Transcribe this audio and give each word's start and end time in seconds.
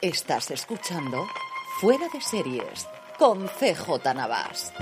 Estás 0.00 0.50
escuchando 0.50 1.26
Fuera 1.80 2.06
de 2.12 2.20
Series 2.20 2.86
con 3.18 3.46
CJ 3.46 4.14
Navas. 4.14 4.72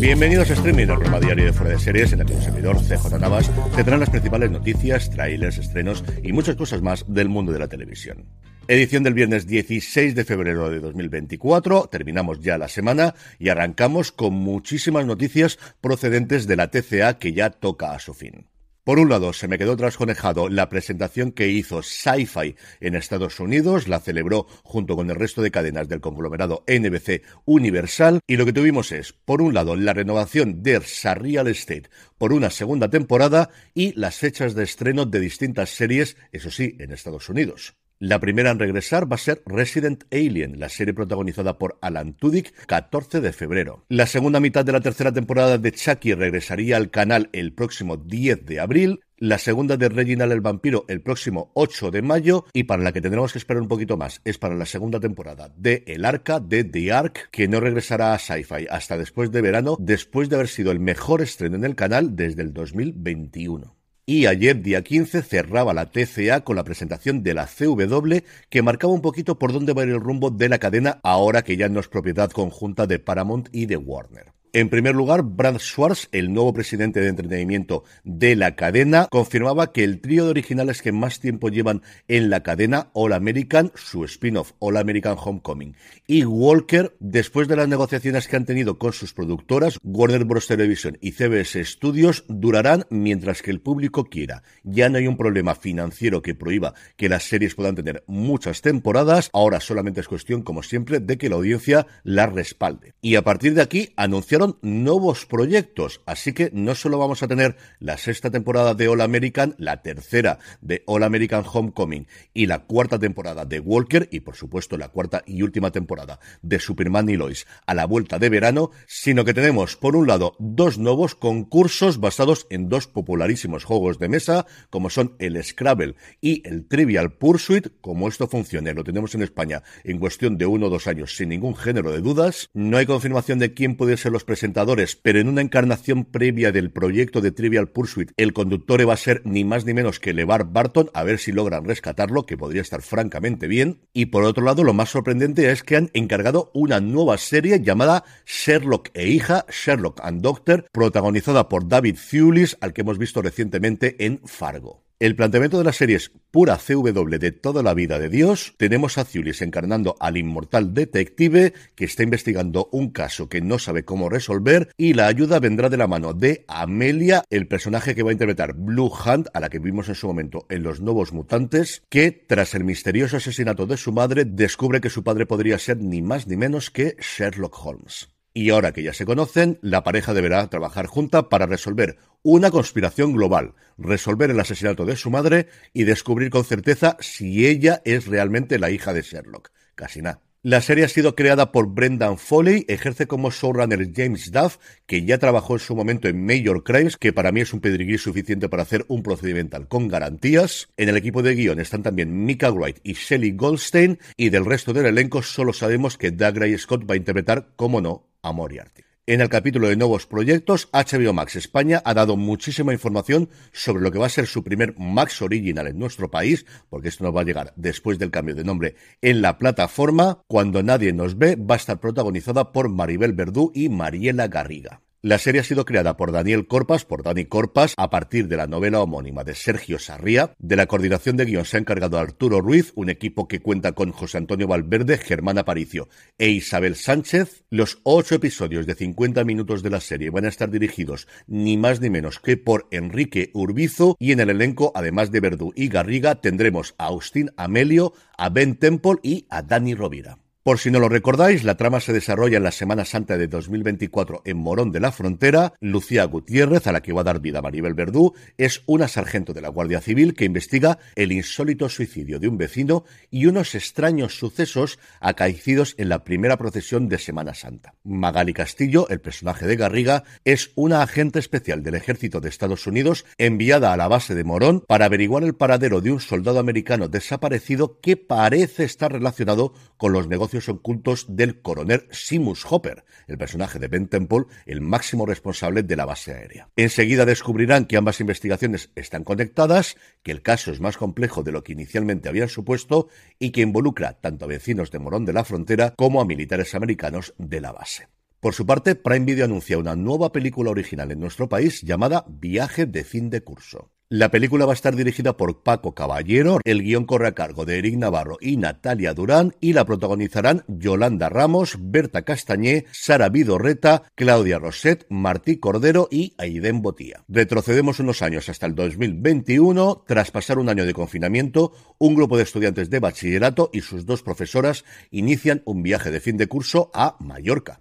Bienvenidos 0.00 0.50
a 0.50 0.54
Streaming, 0.54 0.82
el 0.82 0.88
programa 0.88 1.20
diario 1.20 1.44
de 1.44 1.52
Fuera 1.52 1.72
de 1.72 1.78
Series 1.78 2.12
en 2.12 2.20
el 2.20 2.26
que 2.26 2.34
un 2.34 2.42
servidor 2.42 2.76
CJ 2.78 3.18
Navas 3.20 3.50
te 3.76 3.84
trae 3.84 3.98
las 3.98 4.10
principales 4.10 4.50
noticias, 4.50 5.10
trailers, 5.10 5.58
estrenos 5.58 6.04
y 6.22 6.32
muchas 6.32 6.56
cosas 6.56 6.82
más 6.82 7.04
del 7.06 7.28
mundo 7.28 7.52
de 7.52 7.60
la 7.60 7.68
televisión. 7.68 8.26
Edición 8.66 9.04
del 9.04 9.14
viernes 9.14 9.46
16 9.46 10.16
de 10.16 10.24
febrero 10.24 10.68
de 10.68 10.80
2024. 10.80 11.88
Terminamos 11.88 12.40
ya 12.40 12.58
la 12.58 12.68
semana 12.68 13.14
y 13.38 13.48
arrancamos 13.48 14.10
con 14.10 14.34
muchísimas 14.34 15.06
noticias 15.06 15.58
procedentes 15.80 16.48
de 16.48 16.56
la 16.56 16.68
TCA 16.68 17.18
que 17.18 17.32
ya 17.32 17.50
toca 17.50 17.92
a 17.92 18.00
su 18.00 18.12
fin. 18.12 18.48
Por 18.86 19.00
un 19.00 19.08
lado, 19.08 19.32
se 19.32 19.48
me 19.48 19.58
quedó 19.58 19.76
trasconejado 19.76 20.48
la 20.48 20.68
presentación 20.68 21.32
que 21.32 21.48
hizo 21.48 21.82
Sci-Fi 21.82 22.54
en 22.78 22.94
Estados 22.94 23.40
Unidos, 23.40 23.88
la 23.88 23.98
celebró 23.98 24.46
junto 24.62 24.94
con 24.94 25.10
el 25.10 25.16
resto 25.16 25.42
de 25.42 25.50
cadenas 25.50 25.88
del 25.88 26.00
conglomerado 26.00 26.62
NBC 26.68 27.22
Universal, 27.46 28.20
y 28.28 28.36
lo 28.36 28.46
que 28.46 28.52
tuvimos 28.52 28.92
es, 28.92 29.12
por 29.12 29.42
un 29.42 29.54
lado, 29.54 29.74
la 29.74 29.92
renovación 29.92 30.62
de 30.62 30.78
Real 30.78 31.48
Estate 31.48 31.90
por 32.16 32.32
una 32.32 32.48
segunda 32.48 32.88
temporada 32.88 33.50
y 33.74 33.92
las 33.98 34.18
fechas 34.18 34.54
de 34.54 34.62
estreno 34.62 35.04
de 35.04 35.18
distintas 35.18 35.70
series, 35.70 36.16
eso 36.30 36.52
sí, 36.52 36.76
en 36.78 36.92
Estados 36.92 37.28
Unidos. 37.28 37.74
La 37.98 38.20
primera 38.20 38.50
en 38.50 38.58
regresar 38.58 39.10
va 39.10 39.14
a 39.14 39.18
ser 39.18 39.42
Resident 39.46 40.04
Alien, 40.12 40.60
la 40.60 40.68
serie 40.68 40.92
protagonizada 40.92 41.56
por 41.56 41.78
Alan 41.80 42.12
Tudyk, 42.12 42.66
14 42.66 43.22
de 43.22 43.32
febrero. 43.32 43.86
La 43.88 44.04
segunda 44.04 44.38
mitad 44.38 44.66
de 44.66 44.72
la 44.72 44.82
tercera 44.82 45.12
temporada 45.12 45.56
de 45.56 45.72
Chucky 45.72 46.12
regresaría 46.12 46.76
al 46.76 46.90
canal 46.90 47.30
el 47.32 47.54
próximo 47.54 47.96
10 47.96 48.44
de 48.44 48.60
abril. 48.60 49.00
La 49.16 49.38
segunda 49.38 49.78
de 49.78 49.88
Reginald 49.88 50.32
el 50.32 50.42
vampiro 50.42 50.84
el 50.88 51.00
próximo 51.00 51.52
8 51.54 51.90
de 51.90 52.02
mayo 52.02 52.44
y 52.52 52.64
para 52.64 52.82
la 52.82 52.92
que 52.92 53.00
tendremos 53.00 53.32
que 53.32 53.38
esperar 53.38 53.62
un 53.62 53.68
poquito 53.68 53.96
más 53.96 54.20
es 54.26 54.36
para 54.36 54.56
la 54.56 54.66
segunda 54.66 55.00
temporada 55.00 55.50
de 55.56 55.82
El 55.86 56.04
Arca 56.04 56.38
de 56.38 56.64
The 56.64 56.92
Ark 56.92 57.30
que 57.30 57.48
no 57.48 57.60
regresará 57.60 58.12
a 58.12 58.18
Sci-Fi 58.18 58.66
hasta 58.68 58.98
después 58.98 59.30
de 59.30 59.40
verano 59.40 59.78
después 59.80 60.28
de 60.28 60.36
haber 60.36 60.48
sido 60.48 60.70
el 60.70 60.80
mejor 60.80 61.22
estreno 61.22 61.56
en 61.56 61.64
el 61.64 61.76
canal 61.76 62.14
desde 62.14 62.42
el 62.42 62.52
2021. 62.52 63.75
Y 64.08 64.26
ayer, 64.26 64.62
día 64.62 64.84
15, 64.84 65.20
cerraba 65.22 65.74
la 65.74 65.90
TCA 65.90 66.44
con 66.44 66.54
la 66.54 66.62
presentación 66.62 67.24
de 67.24 67.34
la 67.34 67.48
CW, 67.48 68.18
que 68.48 68.62
marcaba 68.62 68.92
un 68.92 69.02
poquito 69.02 69.36
por 69.36 69.52
dónde 69.52 69.72
va 69.72 69.82
a 69.82 69.84
el 69.84 69.98
rumbo 69.98 70.30
de 70.30 70.48
la 70.48 70.60
cadena 70.60 71.00
ahora 71.02 71.42
que 71.42 71.56
ya 71.56 71.68
no 71.68 71.80
es 71.80 71.88
propiedad 71.88 72.30
conjunta 72.30 72.86
de 72.86 73.00
Paramount 73.00 73.48
y 73.50 73.66
de 73.66 73.76
Warner. 73.76 74.35
En 74.56 74.70
primer 74.70 74.94
lugar, 74.94 75.22
Brad 75.22 75.58
Schwartz, 75.58 76.08
el 76.12 76.32
nuevo 76.32 76.54
presidente 76.54 76.98
de 77.00 77.08
entretenimiento 77.08 77.84
de 78.04 78.36
la 78.36 78.56
cadena, 78.56 79.06
confirmaba 79.10 79.70
que 79.70 79.84
el 79.84 80.00
trío 80.00 80.24
de 80.24 80.30
originales 80.30 80.80
que 80.80 80.92
más 80.92 81.20
tiempo 81.20 81.50
llevan 81.50 81.82
en 82.08 82.30
la 82.30 82.42
cadena, 82.42 82.88
All 82.94 83.12
American, 83.12 83.70
su 83.74 84.02
spin-off 84.04 84.52
All 84.58 84.78
American 84.78 85.18
Homecoming, 85.22 85.76
y 86.06 86.24
Walker, 86.24 86.96
después 87.00 87.48
de 87.48 87.56
las 87.56 87.68
negociaciones 87.68 88.28
que 88.28 88.36
han 88.36 88.46
tenido 88.46 88.78
con 88.78 88.94
sus 88.94 89.12
productoras, 89.12 89.78
Warner 89.82 90.24
Bros. 90.24 90.46
Television 90.46 90.96
y 91.02 91.12
CBS 91.12 91.62
Studios, 91.62 92.24
durarán 92.26 92.86
mientras 92.88 93.42
que 93.42 93.50
el 93.50 93.60
público 93.60 94.06
quiera. 94.06 94.42
Ya 94.62 94.88
no 94.88 94.96
hay 94.96 95.06
un 95.06 95.18
problema 95.18 95.54
financiero 95.54 96.22
que 96.22 96.34
prohíba 96.34 96.72
que 96.96 97.10
las 97.10 97.24
series 97.24 97.54
puedan 97.54 97.74
tener 97.74 98.04
muchas 98.06 98.62
temporadas, 98.62 99.28
ahora 99.34 99.60
solamente 99.60 100.00
es 100.00 100.08
cuestión, 100.08 100.40
como 100.40 100.62
siempre, 100.62 100.98
de 100.98 101.18
que 101.18 101.28
la 101.28 101.36
audiencia 101.36 101.86
las 102.04 102.32
respalde. 102.32 102.94
Y 103.02 103.16
a 103.16 103.22
partir 103.22 103.52
de 103.52 103.60
aquí 103.60 103.92
anunciaron 103.96 104.45
nuevos 104.62 105.26
proyectos, 105.26 106.00
así 106.06 106.32
que 106.32 106.50
no 106.52 106.74
solo 106.74 106.98
vamos 106.98 107.22
a 107.22 107.28
tener 107.28 107.56
la 107.80 107.98
sexta 107.98 108.30
temporada 108.30 108.74
de 108.74 108.88
All 108.88 109.00
American, 109.00 109.54
la 109.58 109.82
tercera 109.82 110.38
de 110.60 110.82
All 110.86 111.02
American 111.02 111.44
Homecoming 111.50 112.06
y 112.34 112.46
la 112.46 112.60
cuarta 112.60 112.98
temporada 112.98 113.44
de 113.44 113.60
Walker 113.60 114.08
y 114.10 114.20
por 114.20 114.36
supuesto 114.36 114.76
la 114.76 114.88
cuarta 114.88 115.22
y 115.26 115.42
última 115.42 115.70
temporada 115.70 116.20
de 116.42 116.58
Superman 116.58 117.08
y 117.08 117.16
Lois 117.16 117.46
a 117.66 117.74
la 117.74 117.86
vuelta 117.86 118.18
de 118.18 118.28
verano, 118.28 118.70
sino 118.86 119.24
que 119.24 119.34
tenemos 119.34 119.76
por 119.76 119.96
un 119.96 120.06
lado 120.06 120.36
dos 120.38 120.78
nuevos 120.78 121.14
concursos 121.14 121.98
basados 121.98 122.46
en 122.50 122.68
dos 122.68 122.86
popularísimos 122.86 123.64
juegos 123.64 123.98
de 123.98 124.08
mesa 124.08 124.46
como 124.70 124.90
son 124.90 125.16
el 125.18 125.42
Scrabble 125.42 125.96
y 126.20 126.46
el 126.48 126.66
Trivial 126.66 127.12
Pursuit, 127.12 127.68
como 127.80 128.08
esto 128.08 128.28
funcione, 128.28 128.74
lo 128.74 128.84
tenemos 128.84 129.14
en 129.14 129.22
España 129.22 129.62
en 129.84 129.98
cuestión 129.98 130.38
de 130.38 130.46
uno 130.46 130.66
o 130.66 130.70
dos 130.70 130.86
años 130.86 131.16
sin 131.16 131.28
ningún 131.30 131.56
género 131.56 131.92
de 131.92 132.00
dudas, 132.00 132.50
no 132.54 132.76
hay 132.76 132.86
confirmación 132.86 133.38
de 133.38 133.54
quién 133.54 133.76
puede 133.76 133.96
ser 133.96 134.12
los 134.12 134.24
presentadores, 134.36 134.96
pero 134.96 135.18
en 135.18 135.28
una 135.30 135.40
encarnación 135.40 136.04
previa 136.04 136.52
del 136.52 136.70
proyecto 136.70 137.22
de 137.22 137.30
Trivial 137.30 137.70
Pursuit, 137.70 138.12
el 138.18 138.34
conductor 138.34 138.86
va 138.86 138.92
a 138.92 138.98
ser 138.98 139.22
ni 139.24 139.44
más 139.44 139.64
ni 139.64 139.72
menos 139.72 139.98
que 139.98 140.12
LeVar 140.12 140.52
Barton, 140.52 140.90
a 140.92 141.04
ver 141.04 141.18
si 141.18 141.32
logran 141.32 141.64
rescatarlo, 141.64 142.26
que 142.26 142.36
podría 142.36 142.60
estar 142.60 142.82
francamente 142.82 143.46
bien. 143.46 143.80
Y 143.94 144.06
por 144.06 144.24
otro 144.24 144.44
lado, 144.44 144.62
lo 144.62 144.74
más 144.74 144.90
sorprendente 144.90 145.50
es 145.50 145.62
que 145.62 145.76
han 145.76 145.90
encargado 145.94 146.50
una 146.52 146.80
nueva 146.80 147.16
serie 147.16 147.62
llamada 147.62 148.04
Sherlock 148.26 148.90
e 148.92 149.08
hija, 149.08 149.46
Sherlock 149.48 150.00
and 150.02 150.20
Doctor, 150.20 150.66
protagonizada 150.70 151.48
por 151.48 151.66
David 151.66 151.96
Thewlis, 152.10 152.58
al 152.60 152.74
que 152.74 152.82
hemos 152.82 152.98
visto 152.98 153.22
recientemente 153.22 154.04
en 154.04 154.20
Fargo. 154.26 154.85
El 154.98 155.14
planteamiento 155.14 155.58
de 155.58 155.64
la 155.64 155.74
serie 155.74 155.96
es 155.96 156.10
pura 156.30 156.56
CW 156.56 157.18
de 157.18 157.30
toda 157.30 157.62
la 157.62 157.74
vida 157.74 157.98
de 157.98 158.08
Dios. 158.08 158.54
Tenemos 158.56 158.96
a 158.96 159.04
Thewlis 159.04 159.42
encarnando 159.42 159.94
al 160.00 160.16
inmortal 160.16 160.72
detective 160.72 161.52
que 161.74 161.84
está 161.84 162.02
investigando 162.02 162.70
un 162.72 162.88
caso 162.88 163.28
que 163.28 163.42
no 163.42 163.58
sabe 163.58 163.84
cómo 163.84 164.08
resolver 164.08 164.70
y 164.78 164.94
la 164.94 165.06
ayuda 165.06 165.38
vendrá 165.38 165.68
de 165.68 165.76
la 165.76 165.86
mano 165.86 166.14
de 166.14 166.46
Amelia, 166.48 167.24
el 167.28 167.46
personaje 167.46 167.94
que 167.94 168.02
va 168.02 168.08
a 168.08 168.12
interpretar 168.14 168.54
Blue 168.54 168.90
Hunt, 168.90 169.28
a 169.34 169.40
la 169.40 169.50
que 169.50 169.58
vimos 169.58 169.90
en 169.90 169.96
su 169.96 170.06
momento 170.06 170.46
en 170.48 170.62
Los 170.62 170.80
Nuevos 170.80 171.12
Mutantes, 171.12 171.82
que 171.90 172.10
tras 172.10 172.54
el 172.54 172.64
misterioso 172.64 173.18
asesinato 173.18 173.66
de 173.66 173.76
su 173.76 173.92
madre 173.92 174.24
descubre 174.24 174.80
que 174.80 174.88
su 174.88 175.04
padre 175.04 175.26
podría 175.26 175.58
ser 175.58 175.76
ni 175.76 176.00
más 176.00 176.26
ni 176.26 176.38
menos 176.38 176.70
que 176.70 176.96
Sherlock 177.02 177.66
Holmes. 177.66 178.15
Y 178.36 178.50
ahora 178.50 178.72
que 178.72 178.82
ya 178.82 178.92
se 178.92 179.06
conocen, 179.06 179.58
la 179.62 179.82
pareja 179.82 180.12
deberá 180.12 180.46
trabajar 180.48 180.84
junta 180.84 181.30
para 181.30 181.46
resolver 181.46 181.96
una 182.22 182.50
conspiración 182.50 183.14
global, 183.14 183.54
resolver 183.78 184.30
el 184.30 184.38
asesinato 184.38 184.84
de 184.84 184.96
su 184.96 185.10
madre 185.10 185.48
y 185.72 185.84
descubrir 185.84 186.28
con 186.28 186.44
certeza 186.44 186.98
si 187.00 187.46
ella 187.46 187.80
es 187.86 188.06
realmente 188.06 188.58
la 188.58 188.70
hija 188.70 188.92
de 188.92 189.00
Sherlock. 189.00 189.52
Casi 189.74 190.02
nada. 190.02 190.20
La 190.42 190.60
serie 190.60 190.84
ha 190.84 190.88
sido 190.88 191.16
creada 191.16 191.50
por 191.50 191.68
Brendan 191.68 192.18
Foley, 192.18 192.66
ejerce 192.68 193.06
como 193.06 193.30
showrunner 193.30 193.90
James 193.92 194.30
Duff, 194.30 194.58
que 194.84 195.06
ya 195.06 195.16
trabajó 195.16 195.54
en 195.54 195.60
su 195.60 195.74
momento 195.74 196.06
en 196.06 196.24
Major 196.24 196.62
Crimes, 196.62 196.98
que 196.98 197.14
para 197.14 197.32
mí 197.32 197.40
es 197.40 197.54
un 197.54 197.60
pedigrí 197.60 197.96
suficiente 197.96 198.50
para 198.50 198.64
hacer 198.64 198.84
un 198.88 199.02
procedimental 199.02 199.66
con 199.66 199.88
garantías. 199.88 200.68
En 200.76 200.90
el 200.90 200.96
equipo 200.98 201.22
de 201.22 201.34
guion 201.34 201.58
están 201.58 201.82
también 201.82 202.26
Mika 202.26 202.50
Wright 202.50 202.80
y 202.84 202.92
Shelley 202.92 203.32
Goldstein, 203.32 203.98
y 204.16 204.28
del 204.28 204.44
resto 204.44 204.74
del 204.74 204.86
elenco 204.86 205.22
solo 205.22 205.54
sabemos 205.54 205.96
que 205.96 206.10
Doug 206.10 206.36
Scott 206.58 206.88
va 206.88 206.94
a 206.94 206.98
interpretar, 206.98 207.48
como 207.56 207.80
no, 207.80 208.06
a 208.26 208.32
Moriarty. 208.32 208.82
En 209.08 209.20
el 209.20 209.28
capítulo 209.28 209.68
de 209.68 209.76
nuevos 209.76 210.04
proyectos, 210.04 210.68
HBO 210.72 211.12
Max 211.12 211.36
España 211.36 211.80
ha 211.84 211.94
dado 211.94 212.16
muchísima 212.16 212.72
información 212.72 213.28
sobre 213.52 213.84
lo 213.84 213.92
que 213.92 214.00
va 214.00 214.06
a 214.06 214.08
ser 214.08 214.26
su 214.26 214.42
primer 214.42 214.76
Max 214.78 215.22
Original 215.22 215.68
en 215.68 215.78
nuestro 215.78 216.10
país, 216.10 216.44
porque 216.68 216.88
esto 216.88 217.04
nos 217.04 217.14
va 217.14 217.20
a 217.20 217.24
llegar 217.24 217.52
después 217.54 218.00
del 218.00 218.10
cambio 218.10 218.34
de 218.34 218.42
nombre 218.42 218.74
en 219.02 219.22
la 219.22 219.38
plataforma. 219.38 220.22
Cuando 220.26 220.64
nadie 220.64 220.92
nos 220.92 221.16
ve, 221.18 221.36
va 221.36 221.54
a 221.54 221.58
estar 221.58 221.78
protagonizada 221.78 222.50
por 222.50 222.68
Maribel 222.68 223.12
Verdú 223.12 223.52
y 223.54 223.68
Mariela 223.68 224.26
Garriga. 224.26 224.82
La 225.06 225.18
serie 225.18 225.40
ha 225.40 225.44
sido 225.44 225.64
creada 225.64 225.96
por 225.96 226.10
Daniel 226.10 226.48
Corpas, 226.48 226.84
por 226.84 227.04
Dani 227.04 227.26
Corpas, 227.26 227.74
a 227.76 227.90
partir 227.90 228.26
de 228.26 228.36
la 228.36 228.48
novela 228.48 228.80
homónima 228.80 229.22
de 229.22 229.36
Sergio 229.36 229.78
Sarría. 229.78 230.34
De 230.40 230.56
la 230.56 230.66
coordinación 230.66 231.16
de 231.16 231.26
guion 231.26 231.44
se 231.44 231.56
ha 231.56 231.60
encargado 231.60 231.96
Arturo 231.96 232.40
Ruiz, 232.40 232.72
un 232.74 232.90
equipo 232.90 233.28
que 233.28 233.38
cuenta 233.38 233.70
con 233.70 233.92
José 233.92 234.18
Antonio 234.18 234.48
Valverde, 234.48 234.98
Germán 234.98 235.38
Aparicio 235.38 235.88
e 236.18 236.30
Isabel 236.30 236.74
Sánchez. 236.74 237.44
Los 237.50 237.78
ocho 237.84 238.16
episodios 238.16 238.66
de 238.66 238.74
50 238.74 239.22
minutos 239.22 239.62
de 239.62 239.70
la 239.70 239.80
serie 239.80 240.10
van 240.10 240.24
a 240.24 240.28
estar 240.28 240.50
dirigidos 240.50 241.06
ni 241.28 241.56
más 241.56 241.80
ni 241.80 241.88
menos 241.88 242.18
que 242.18 242.36
por 242.36 242.66
Enrique 242.72 243.30
Urbizo 243.32 243.94
y 244.00 244.10
en 244.10 244.18
el 244.18 244.30
elenco, 244.30 244.72
además 244.74 245.12
de 245.12 245.20
Verdú 245.20 245.52
y 245.54 245.68
Garriga, 245.68 246.16
tendremos 246.16 246.74
a 246.78 246.86
Austin 246.86 247.30
Amelio, 247.36 247.92
a 248.18 248.28
Ben 248.28 248.56
Temple 248.56 248.96
y 249.04 249.24
a 249.30 249.42
Dani 249.42 249.76
Rovira. 249.76 250.18
Por 250.46 250.60
si 250.60 250.70
no 250.70 250.78
lo 250.78 250.88
recordáis, 250.88 251.42
la 251.42 251.56
trama 251.56 251.80
se 251.80 251.92
desarrolla 251.92 252.36
en 252.36 252.44
la 252.44 252.52
Semana 252.52 252.84
Santa 252.84 253.18
de 253.18 253.26
2024 253.26 254.22
en 254.24 254.36
Morón 254.36 254.70
de 254.70 254.78
la 254.78 254.92
Frontera. 254.92 255.54
Lucía 255.58 256.04
Gutiérrez, 256.04 256.68
a 256.68 256.72
la 256.72 256.82
que 256.82 256.92
va 256.92 257.00
a 257.00 257.04
dar 257.04 257.18
vida 257.18 257.42
Maribel 257.42 257.74
Verdú, 257.74 258.14
es 258.38 258.62
una 258.66 258.86
sargento 258.86 259.32
de 259.32 259.40
la 259.40 259.48
Guardia 259.48 259.80
Civil 259.80 260.14
que 260.14 260.24
investiga 260.24 260.78
el 260.94 261.10
insólito 261.10 261.68
suicidio 261.68 262.20
de 262.20 262.28
un 262.28 262.38
vecino 262.38 262.84
y 263.10 263.26
unos 263.26 263.56
extraños 263.56 264.20
sucesos 264.20 264.78
acaecidos 265.00 265.74
en 265.78 265.88
la 265.88 266.04
primera 266.04 266.36
procesión 266.36 266.88
de 266.88 266.98
Semana 266.98 267.34
Santa. 267.34 267.74
Magali 267.82 268.32
Castillo, 268.32 268.88
el 268.88 269.00
personaje 269.00 269.48
de 269.48 269.56
Garriga, 269.56 270.04
es 270.24 270.52
una 270.54 270.80
agente 270.80 271.18
especial 271.18 271.64
del 271.64 271.74
ejército 271.74 272.20
de 272.20 272.28
Estados 272.28 272.68
Unidos 272.68 273.04
enviada 273.18 273.72
a 273.72 273.76
la 273.76 273.88
base 273.88 274.14
de 274.14 274.22
Morón 274.22 274.62
para 274.68 274.84
averiguar 274.84 275.24
el 275.24 275.34
paradero 275.34 275.80
de 275.80 275.90
un 275.90 275.98
soldado 275.98 276.38
americano 276.38 276.86
desaparecido 276.86 277.80
que 277.80 277.96
parece 277.96 278.62
estar 278.62 278.92
relacionado 278.92 279.52
con 279.76 279.92
los 279.92 280.06
negocios 280.06 280.35
ocultos 280.48 281.06
del 281.08 281.40
coronel 281.40 281.86
Simus 281.90 282.44
Hopper, 282.48 282.84
el 283.06 283.18
personaje 283.18 283.58
de 283.58 283.68
Ben 283.68 283.88
Temple, 283.88 284.26
el 284.46 284.60
máximo 284.60 285.06
responsable 285.06 285.62
de 285.62 285.76
la 285.76 285.84
base 285.84 286.12
aérea. 286.12 286.48
Enseguida 286.56 287.04
descubrirán 287.04 287.66
que 287.66 287.76
ambas 287.76 288.00
investigaciones 288.00 288.70
están 288.74 289.04
conectadas, 289.04 289.76
que 290.02 290.12
el 290.12 290.22
caso 290.22 290.52
es 290.52 290.60
más 290.60 290.76
complejo 290.76 291.22
de 291.22 291.32
lo 291.32 291.42
que 291.42 291.52
inicialmente 291.52 292.08
habían 292.08 292.28
supuesto 292.28 292.88
y 293.18 293.30
que 293.30 293.40
involucra 293.40 293.94
tanto 293.94 294.24
a 294.24 294.28
vecinos 294.28 294.70
de 294.70 294.78
Morón 294.78 295.04
de 295.04 295.12
la 295.12 295.24
Frontera 295.24 295.74
como 295.76 296.00
a 296.00 296.04
militares 296.04 296.54
americanos 296.54 297.14
de 297.18 297.40
la 297.40 297.52
base. 297.52 297.88
Por 298.20 298.34
su 298.34 298.46
parte, 298.46 298.74
Prime 298.74 299.06
Video 299.06 299.24
anuncia 299.24 299.58
una 299.58 299.76
nueva 299.76 300.10
película 300.10 300.50
original 300.50 300.90
en 300.90 301.00
nuestro 301.00 301.28
país 301.28 301.62
llamada 301.62 302.04
Viaje 302.08 302.66
de 302.66 302.82
fin 302.82 303.10
de 303.10 303.20
curso. 303.20 303.70
La 303.88 304.10
película 304.10 304.46
va 304.46 304.52
a 304.52 304.54
estar 304.54 304.74
dirigida 304.74 305.16
por 305.16 305.44
Paco 305.44 305.72
Caballero, 305.72 306.40
el 306.42 306.64
guion 306.64 306.86
corre 306.86 307.06
a 307.06 307.14
cargo 307.14 307.44
de 307.44 307.58
Eric 307.58 307.76
Navarro 307.76 308.18
y 308.20 308.36
Natalia 308.36 308.94
Durán 308.94 309.36
y 309.40 309.52
la 309.52 309.64
protagonizarán 309.64 310.42
Yolanda 310.48 311.08
Ramos, 311.08 311.56
Berta 311.60 312.02
Castañé, 312.02 312.64
Sara 312.72 313.10
Vidorreta, 313.10 313.84
Claudia 313.94 314.40
Roset, 314.40 314.86
Martí 314.90 315.36
Cordero 315.36 315.86
y 315.88 316.14
Aiden 316.18 316.62
Botía. 316.62 317.04
Retrocedemos 317.06 317.78
unos 317.78 318.02
años 318.02 318.28
hasta 318.28 318.46
el 318.46 318.56
2021, 318.56 319.84
tras 319.86 320.10
pasar 320.10 320.40
un 320.40 320.48
año 320.48 320.66
de 320.66 320.74
confinamiento, 320.74 321.52
un 321.78 321.94
grupo 321.94 322.16
de 322.16 322.24
estudiantes 322.24 322.70
de 322.70 322.80
bachillerato 322.80 323.50
y 323.52 323.60
sus 323.60 323.86
dos 323.86 324.02
profesoras 324.02 324.64
inician 324.90 325.42
un 325.44 325.62
viaje 325.62 325.92
de 325.92 326.00
fin 326.00 326.16
de 326.16 326.26
curso 326.26 326.72
a 326.74 326.96
Mallorca. 326.98 327.60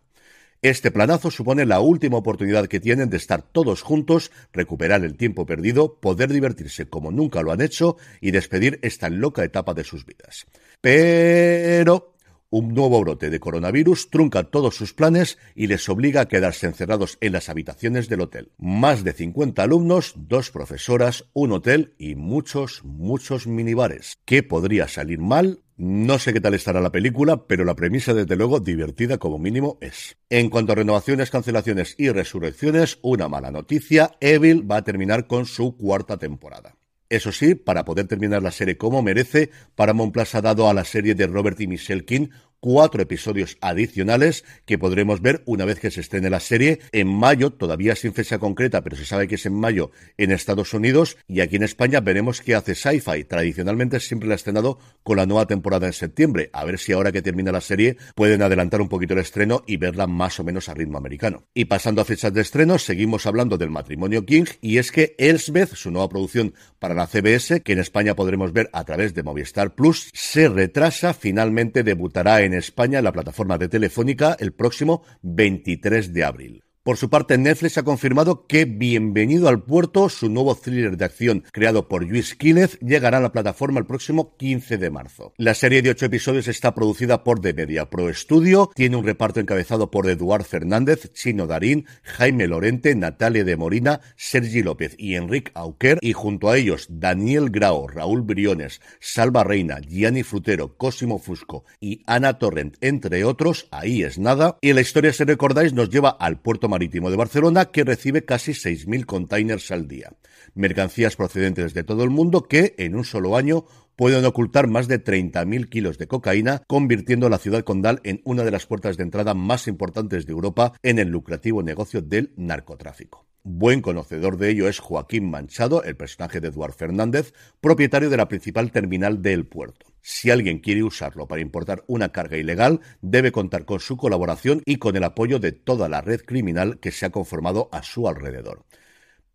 Este 0.65 0.89
planazo 0.89 1.29
supone 1.29 1.63
la 1.67 1.79
última 1.79 2.17
oportunidad 2.17 2.65
que 2.65 2.79
tienen 2.79 3.12
de 3.12 3.17
estar 3.17 3.44
todos 3.44 3.83
juntos, 3.83 4.31
recuperar 4.51 5.06
el 5.06 5.15
tiempo 5.15 5.45
perdido, 5.45 6.00
poder 6.00 6.33
divertirse 6.33 6.89
como 6.89 7.12
nunca 7.12 7.44
lo 7.44 7.51
han 7.51 7.62
hecho 7.62 7.97
y 8.19 8.31
despedir 8.31 8.79
esta 8.81 9.09
loca 9.09 9.44
etapa 9.44 9.75
de 9.75 9.83
sus 9.83 10.07
vidas. 10.07 10.47
Pero 10.81 12.14
un 12.56 12.74
nuevo 12.74 13.02
brote 13.02 13.30
de 13.30 13.42
coronavirus 13.42 14.10
trunca 14.10 14.46
todos 14.46 14.78
sus 14.78 14.94
planes 14.94 15.38
y 15.56 15.68
les 15.68 15.90
obliga 15.90 16.22
a 16.22 16.28
quedarse 16.30 16.66
encerrados 16.68 17.18
en 17.19 17.34
las 17.34 17.50
habitaciones 17.50 18.07
del 18.07 18.22
hotel. 18.22 18.54
Más 18.57 19.04
de 19.04 19.12
50 19.12 19.62
alumnos, 19.62 20.13
dos 20.16 20.52
profesoras, 20.52 21.25
un 21.34 21.52
hotel 21.52 21.96
y 21.98 22.16
muchos, 22.16 22.81
muchos 22.86 23.46
minibares. 23.46 24.19
¿Qué 24.24 24.42
podría 24.42 24.88
salir 24.88 25.19
mal? 25.19 25.63
No 25.75 26.18
sé 26.18 26.31
qué 26.31 26.40
tal 26.40 26.54
estará 26.54 26.80
la 26.80 26.94
película, 26.94 27.46
pero 27.46 27.66
la 27.66 27.75
premisa, 27.75 28.13
desde 28.13 28.38
luego, 28.38 28.62
divertida 28.62 29.18
como 29.18 29.38
mínimo 29.38 29.78
es. 29.81 30.16
En 30.30 30.50
cuanto 30.50 30.72
a 30.72 30.75
renovaciones, 30.75 31.31
cancelaciones 31.31 31.96
y 31.98 32.10
resurrecciones, 32.10 33.00
una 33.01 33.28
mala 33.28 33.51
noticia, 33.51 34.12
Evil 34.22 34.72
va 34.72 34.78
a 34.78 34.84
terminar 34.86 35.28
con 35.28 35.46
su 35.46 35.75
cuarta 35.75 36.16
temporada. 36.16 36.78
Eso 37.10 37.31
sí, 37.31 37.54
para 37.54 37.86
poder 37.86 38.07
terminar 38.07 38.42
la 38.42 38.52
serie 38.52 38.78
como 38.78 39.04
merece, 39.04 39.52
Paramount 39.75 40.12
Plus 40.12 40.34
ha 40.34 40.42
dado 40.42 40.69
a 40.69 40.74
la 40.74 40.84
serie 40.84 41.13
de 41.13 41.28
Robert 41.28 41.60
y 41.62 41.68
Michelle 41.68 42.04
King 42.04 42.30
cuatro 42.60 43.02
episodios 43.02 43.57
adicionales 43.62 44.44
que 44.66 44.78
podremos 44.78 45.22
ver 45.22 45.44
una 45.46 45.66
vez 45.66 45.80
que 45.80 45.92
se 45.92 46.02
estrene 46.02 46.30
la 46.30 46.40
serie 46.40 46.80
en 46.92 47.07
mayo, 47.07 47.52
todavía 47.52 47.96
sin 47.96 48.13
fecha 48.13 48.40
concreta, 48.40 48.81
pero 48.81 48.96
se 48.96 49.06
sabe 49.06 49.28
que 49.28 49.36
es 49.36 49.46
en 49.46 49.54
mayo 49.54 49.92
en 50.18 50.31
Estados 50.31 50.74
Unidos 50.74 51.18
y 51.28 51.42
aquí 51.42 51.56
en 51.57 51.63
España 51.63 52.02
veremos 52.02 52.42
qué 52.42 52.56
hace 52.56 52.75
Sci-Fi. 52.75 53.25
Tradicionalmente 53.25 54.00
siempre 54.00 54.28
la 54.28 54.34
ha 54.34 54.38
estrenado 54.38 54.80
con 55.04 55.18
la 55.18 55.25
nueva 55.25 55.46
temporada 55.46 55.88
en 55.88 55.94
septiembre. 55.94 56.50
A 56.54 56.66
ver 56.66 56.80
si 56.80 56.92
ahora 56.92 57.12
que 57.12 57.22
termina 57.22 57.52
la 57.52 57.62
serie 57.62 57.98
pueden 58.16 58.42
adelantar 58.42 58.81
un 58.81 58.90
poquito 58.90 59.13
el 59.13 59.19
estreno 59.19 59.63
y 59.68 59.78
verla 59.78 60.08
más 60.08 60.40
o 60.40 60.44
menos 60.44 60.69
a 60.69 60.74
ritmo 60.74 60.98
americano. 60.98 61.44
Y 61.54 61.66
pasando 61.66 62.01
a 62.01 62.06
fechas 62.06 62.34
de 62.34 62.42
estreno, 62.42 62.78
seguimos 62.78 63.25
hablando 63.25 63.58
del 63.58 63.69
matrimonio 63.69 64.25
King 64.25 64.46
y 64.62 64.78
es 64.78 64.92
que 64.92 65.16
Elsbeth, 65.18 65.75
su 65.75 65.92
nueva 65.92 66.10
producción 66.10 66.54
para 66.80 66.94
la 66.94 67.08
CBS, 67.08 67.62
que 67.62 67.74
en 67.74 67.80
España 67.80 68.16
podremos 68.16 68.54
ver 68.54 68.69
a 68.74 68.84
través 68.84 69.13
de 69.13 69.24
Movistar 69.24 69.75
Plus, 69.75 70.10
se 70.13 70.50
retrasa, 70.50 71.13
finalmente 71.13 71.84
debutará 71.84 72.42
en 72.42 72.44
España 72.53 73.00
en 73.00 73.06
la 73.06 73.12
plataforma 73.12 73.57
de 73.57 73.68
Telefónica 73.68 74.36
el 74.39 74.53
próximo 74.53 75.03
23 75.21 76.13
de 76.13 76.24
abril. 76.24 76.64
Por 76.86 76.98
su 76.98 77.10
parte, 77.10 77.40
Netflix 77.40 77.80
ha 77.80 77.84
confirmado 77.84 78.46
que 78.46 78.66
Bienvenido 78.66 79.48
al 79.48 79.64
Puerto, 79.64 80.08
su 80.08 80.30
nuevo 80.30 80.54
thriller 80.54 80.98
de 80.98 81.06
acción 81.06 81.44
creado 81.52 81.88
por 81.88 82.06
Luis 82.06 82.36
Quílez, 82.36 82.78
llegará 82.80 83.18
a 83.18 83.22
la 83.22 83.32
plataforma 83.32 83.80
el 83.80 83.88
próximo 83.88 84.38
15 84.38 84.78
de 84.78 84.92
marzo. 84.92 85.34
La 85.38 85.56
serie 85.56 85.82
de 85.82 85.90
ocho 85.90 86.06
episodios 86.06 86.48
está 86.48 86.76
producida 86.76 87.24
por 87.24 87.42
The 87.42 87.56
Media 87.56 87.90
Pro 87.90 88.14
Studio, 88.14 88.70
tiene 88.76 88.98
un 88.98 89.04
reparto 89.04 89.40
encabezado 89.40 89.90
por 89.90 90.08
Eduard 90.08 90.44
Fernández, 90.44 91.12
Chino 91.14 91.48
Darín, 91.48 91.88
Jaime 92.04 92.46
Lorente, 92.46 92.94
Natalia 92.94 93.44
de 93.44 93.58
Morina, 93.58 94.02
Sergi 94.16 94.62
López 94.62 94.94
y 95.00 95.16
Enrique 95.16 95.52
Auquer, 95.56 95.98
y 96.02 96.14
junto 96.14 96.52
a 96.52 96.58
ellos 96.58 96.86
Daniel 96.92 97.50
Grao, 97.50 97.88
Raúl 97.88 98.22
Briones, 98.22 98.80
Salva 99.00 99.44
Reina, 99.44 99.80
Gianni 99.80 100.22
Frutero, 100.22 100.78
Cosimo 100.78 101.18
Fusco 101.18 101.66
y 101.80 102.04
Ana 102.06 102.38
Torrent, 102.38 102.78
entre 102.82 103.24
otros, 103.24 103.68
ahí 103.72 104.04
es 104.04 104.20
nada. 104.20 104.60
Y 104.62 104.72
la 104.74 104.82
historia, 104.82 105.12
si 105.14 105.24
recordáis, 105.24 105.74
nos 105.74 105.90
lleva 105.90 106.12
al 106.12 106.40
puerto 106.40 106.70
Marítimo 106.75 107.10
de 107.10 107.16
Barcelona, 107.16 107.72
que 107.72 107.86
recibe 107.86 108.25
casi 108.25 108.51
6.000 108.51 109.06
containers 109.06 109.72
al 109.72 109.88
día. 109.88 110.12
Mercancías 110.56 111.16
procedentes 111.16 111.74
de 111.74 111.86
todo 111.86 112.04
el 112.04 112.10
mundo 112.10 112.50
que, 112.50 112.75
en 112.77 112.95
un 112.95 113.06
solo 113.06 113.38
año, 113.38 113.63
pueden 113.95 114.25
ocultar 114.25 114.68
más 114.68 114.89
de 114.89 115.01
30.000 115.01 115.69
kilos 115.69 115.98
de 115.98 116.07
cocaína, 116.07 116.63
convirtiendo 116.68 117.27
a 117.27 117.30
la 117.30 117.38
ciudad 117.38 117.63
condal 117.63 118.01
en 118.04 118.19
una 118.25 118.44
de 118.44 118.51
las 118.51 118.66
puertas 118.66 118.98
de 118.98 119.04
entrada 119.04 119.33
más 119.33 119.69
importantes 119.69 120.25
de 120.25 120.33
Europa 120.33 120.74
en 120.83 121.00
el 121.00 121.07
lucrativo 121.07 121.63
negocio 121.63 122.01
del 122.01 122.33
narcotráfico. 122.36 123.25
Buen 123.47 123.83
conocedor 123.83 124.38
de 124.39 124.50
ello 124.50 124.68
es 124.68 124.80
Joaquín 124.80 125.30
Manchado, 125.30 125.83
el 125.83 125.95
personaje 125.95 126.42
de 126.42 126.47
Eduard 126.47 126.74
Fernández, 126.74 127.31
propietario 127.62 128.09
de 128.09 128.18
la 128.18 128.27
principal 128.27 128.71
terminal 128.71 129.21
del 129.21 129.45
puerto. 129.45 129.86
Si 130.01 130.31
alguien 130.31 130.57
quiere 130.57 130.81
usarlo 130.81 131.27
para 131.27 131.42
importar 131.42 131.83
una 131.86 132.12
carga 132.12 132.38
ilegal, 132.38 132.81
debe 133.03 133.31
contar 133.31 133.65
con 133.65 133.80
su 133.80 133.97
colaboración 133.97 134.63
y 134.65 134.77
con 134.77 134.96
el 134.96 135.03
apoyo 135.03 135.38
de 135.38 135.51
toda 135.51 135.88
la 135.89 136.01
red 136.01 136.22
criminal 136.22 136.79
que 136.79 136.89
se 136.89 137.05
ha 137.05 137.12
conformado 137.12 137.70
a 137.72 137.84
su 137.84 138.08
alrededor. 138.08 138.65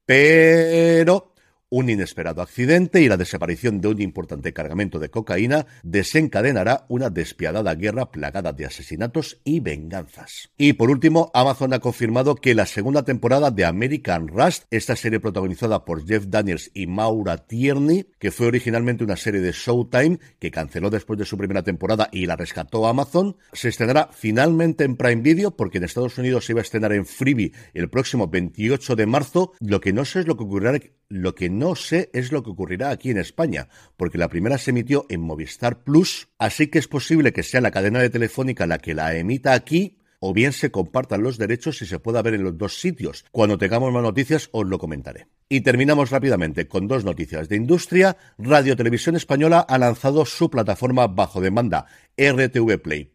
Pero 0.05 1.33
un 1.71 1.89
inesperado 1.89 2.43
accidente 2.43 3.01
y 3.01 3.09
la 3.09 3.17
desaparición 3.17 3.81
de 3.81 3.89
un 3.89 4.03
importante 4.03 4.53
cargamento 4.53 4.99
de 4.99 5.11
cocaína 5.11 5.67
desencadenará 5.83 6.85
una 6.89 7.11
despiadada 7.11 7.75
guerra 7.75 8.11
plagada 8.11 8.53
de 8.53 8.67
asesinatos 8.67 9.41
y 9.45 9.61
venganzas. 9.61 10.51
Y 10.59 10.75
por 10.75 10.91
último, 10.91 11.31
Amazon 11.33 11.73
ha 11.73 11.79
confirmado 11.79 12.35
que 12.35 12.55
la 12.55 12.67
segunda 12.67 13.05
temporada 13.05 13.51
de 13.51 13.65
American 13.65 14.29
Rust, 14.29 14.65
esta 14.71 14.97
serie 14.97 15.21
protagonizada 15.21 15.85
por 15.85 16.07
Jeff 16.07 16.27
Daniels 16.27 16.71
y 16.75 16.87
Maura 16.87 17.39
Tierney, 17.39 18.07
que 18.19 18.33
fue 18.33 18.49
originalmente 18.49 19.05
una 19.05 19.17
serie 19.17 19.41
de 19.41 19.53
Showtime 19.53 20.19
que 20.39 20.51
canceló 20.51 20.91
después 20.91 21.19
de 21.19 21.25
su 21.25 21.39
primera 21.39 21.63
temporada 21.63 22.09
y 22.13 22.27
la 22.27 22.37
rescató 22.37 22.87
Amazon, 22.87 23.37
se 23.53 23.69
estrenará 23.69 24.11
finalmente 24.13 24.85
en 24.85 24.97
Prime 24.97 25.23
Video 25.23 25.57
porque 25.57 25.79
en 25.79 25.85
Estados 25.85 26.19
Unidos 26.19 26.45
se 26.45 26.53
iba 26.53 26.61
a 26.61 26.63
estrenar 26.63 26.93
en 26.93 27.07
Freebie 27.07 27.53
el 27.75 27.89
próximo 27.89 28.29
28 28.29 28.97
de 28.97 29.07
marzo. 29.07 29.53
Lo 29.61 29.81
que 29.81 29.93
no 29.93 30.05
sé 30.05 30.21
es 30.21 30.27
lo 30.27 30.37
que 30.37 30.45
ocurrirá 30.45 30.73
lo 31.11 31.35
que 31.35 31.51
no 31.51 31.75
sé 31.75 32.09
es 32.15 32.33
lo 32.33 32.43
que 32.43 32.51
ocurrirá 32.51 32.91
aquí 32.91 33.11
en 33.11 33.19
España, 33.19 33.69
porque 33.97 34.17
la 34.17 34.29
primera 34.29 34.57
se 34.57 34.71
emitió 34.71 35.05
en 35.11 35.21
Movistar 35.21 35.83
Plus, 35.83 36.29
así 36.39 36.69
que 36.69 36.79
es 36.79 36.89
posible 36.89 37.33
que 37.33 37.43
sea 37.43 37.61
la 37.61 37.73
cadena 37.73 38.01
de 38.01 38.11
Telefónica 38.11 38.67
la 38.67 38.79
que 38.79 38.95
la 38.95 39.15
emita 39.17 39.53
aquí, 39.53 39.99
o 40.21 40.33
bien 40.33 40.53
se 40.53 40.71
compartan 40.71 41.23
los 41.23 41.37
derechos 41.37 41.83
y 41.83 41.87
se 41.87 41.99
pueda 41.99 42.23
ver 42.23 42.35
en 42.35 42.45
los 42.45 42.57
dos 42.57 42.79
sitios. 42.79 43.25
Cuando 43.33 43.59
tengamos 43.59 43.93
más 43.93 44.03
noticias 44.03 44.49
os 44.53 44.67
lo 44.67 44.79
comentaré. 44.79 45.27
Y 45.49 45.63
terminamos 45.63 46.11
rápidamente 46.11 46.69
con 46.69 46.87
dos 46.87 47.05
noticias 47.05 47.49
de 47.49 47.57
industria. 47.57 48.17
Radio 48.39 48.77
Televisión 48.77 49.17
Española 49.17 49.61
ha 49.61 49.79
lanzado 49.79 50.25
su 50.25 50.49
plataforma 50.51 51.09
bajo 51.09 51.41
demanda, 51.41 51.87
RTV 52.17 52.81
Play 52.81 53.15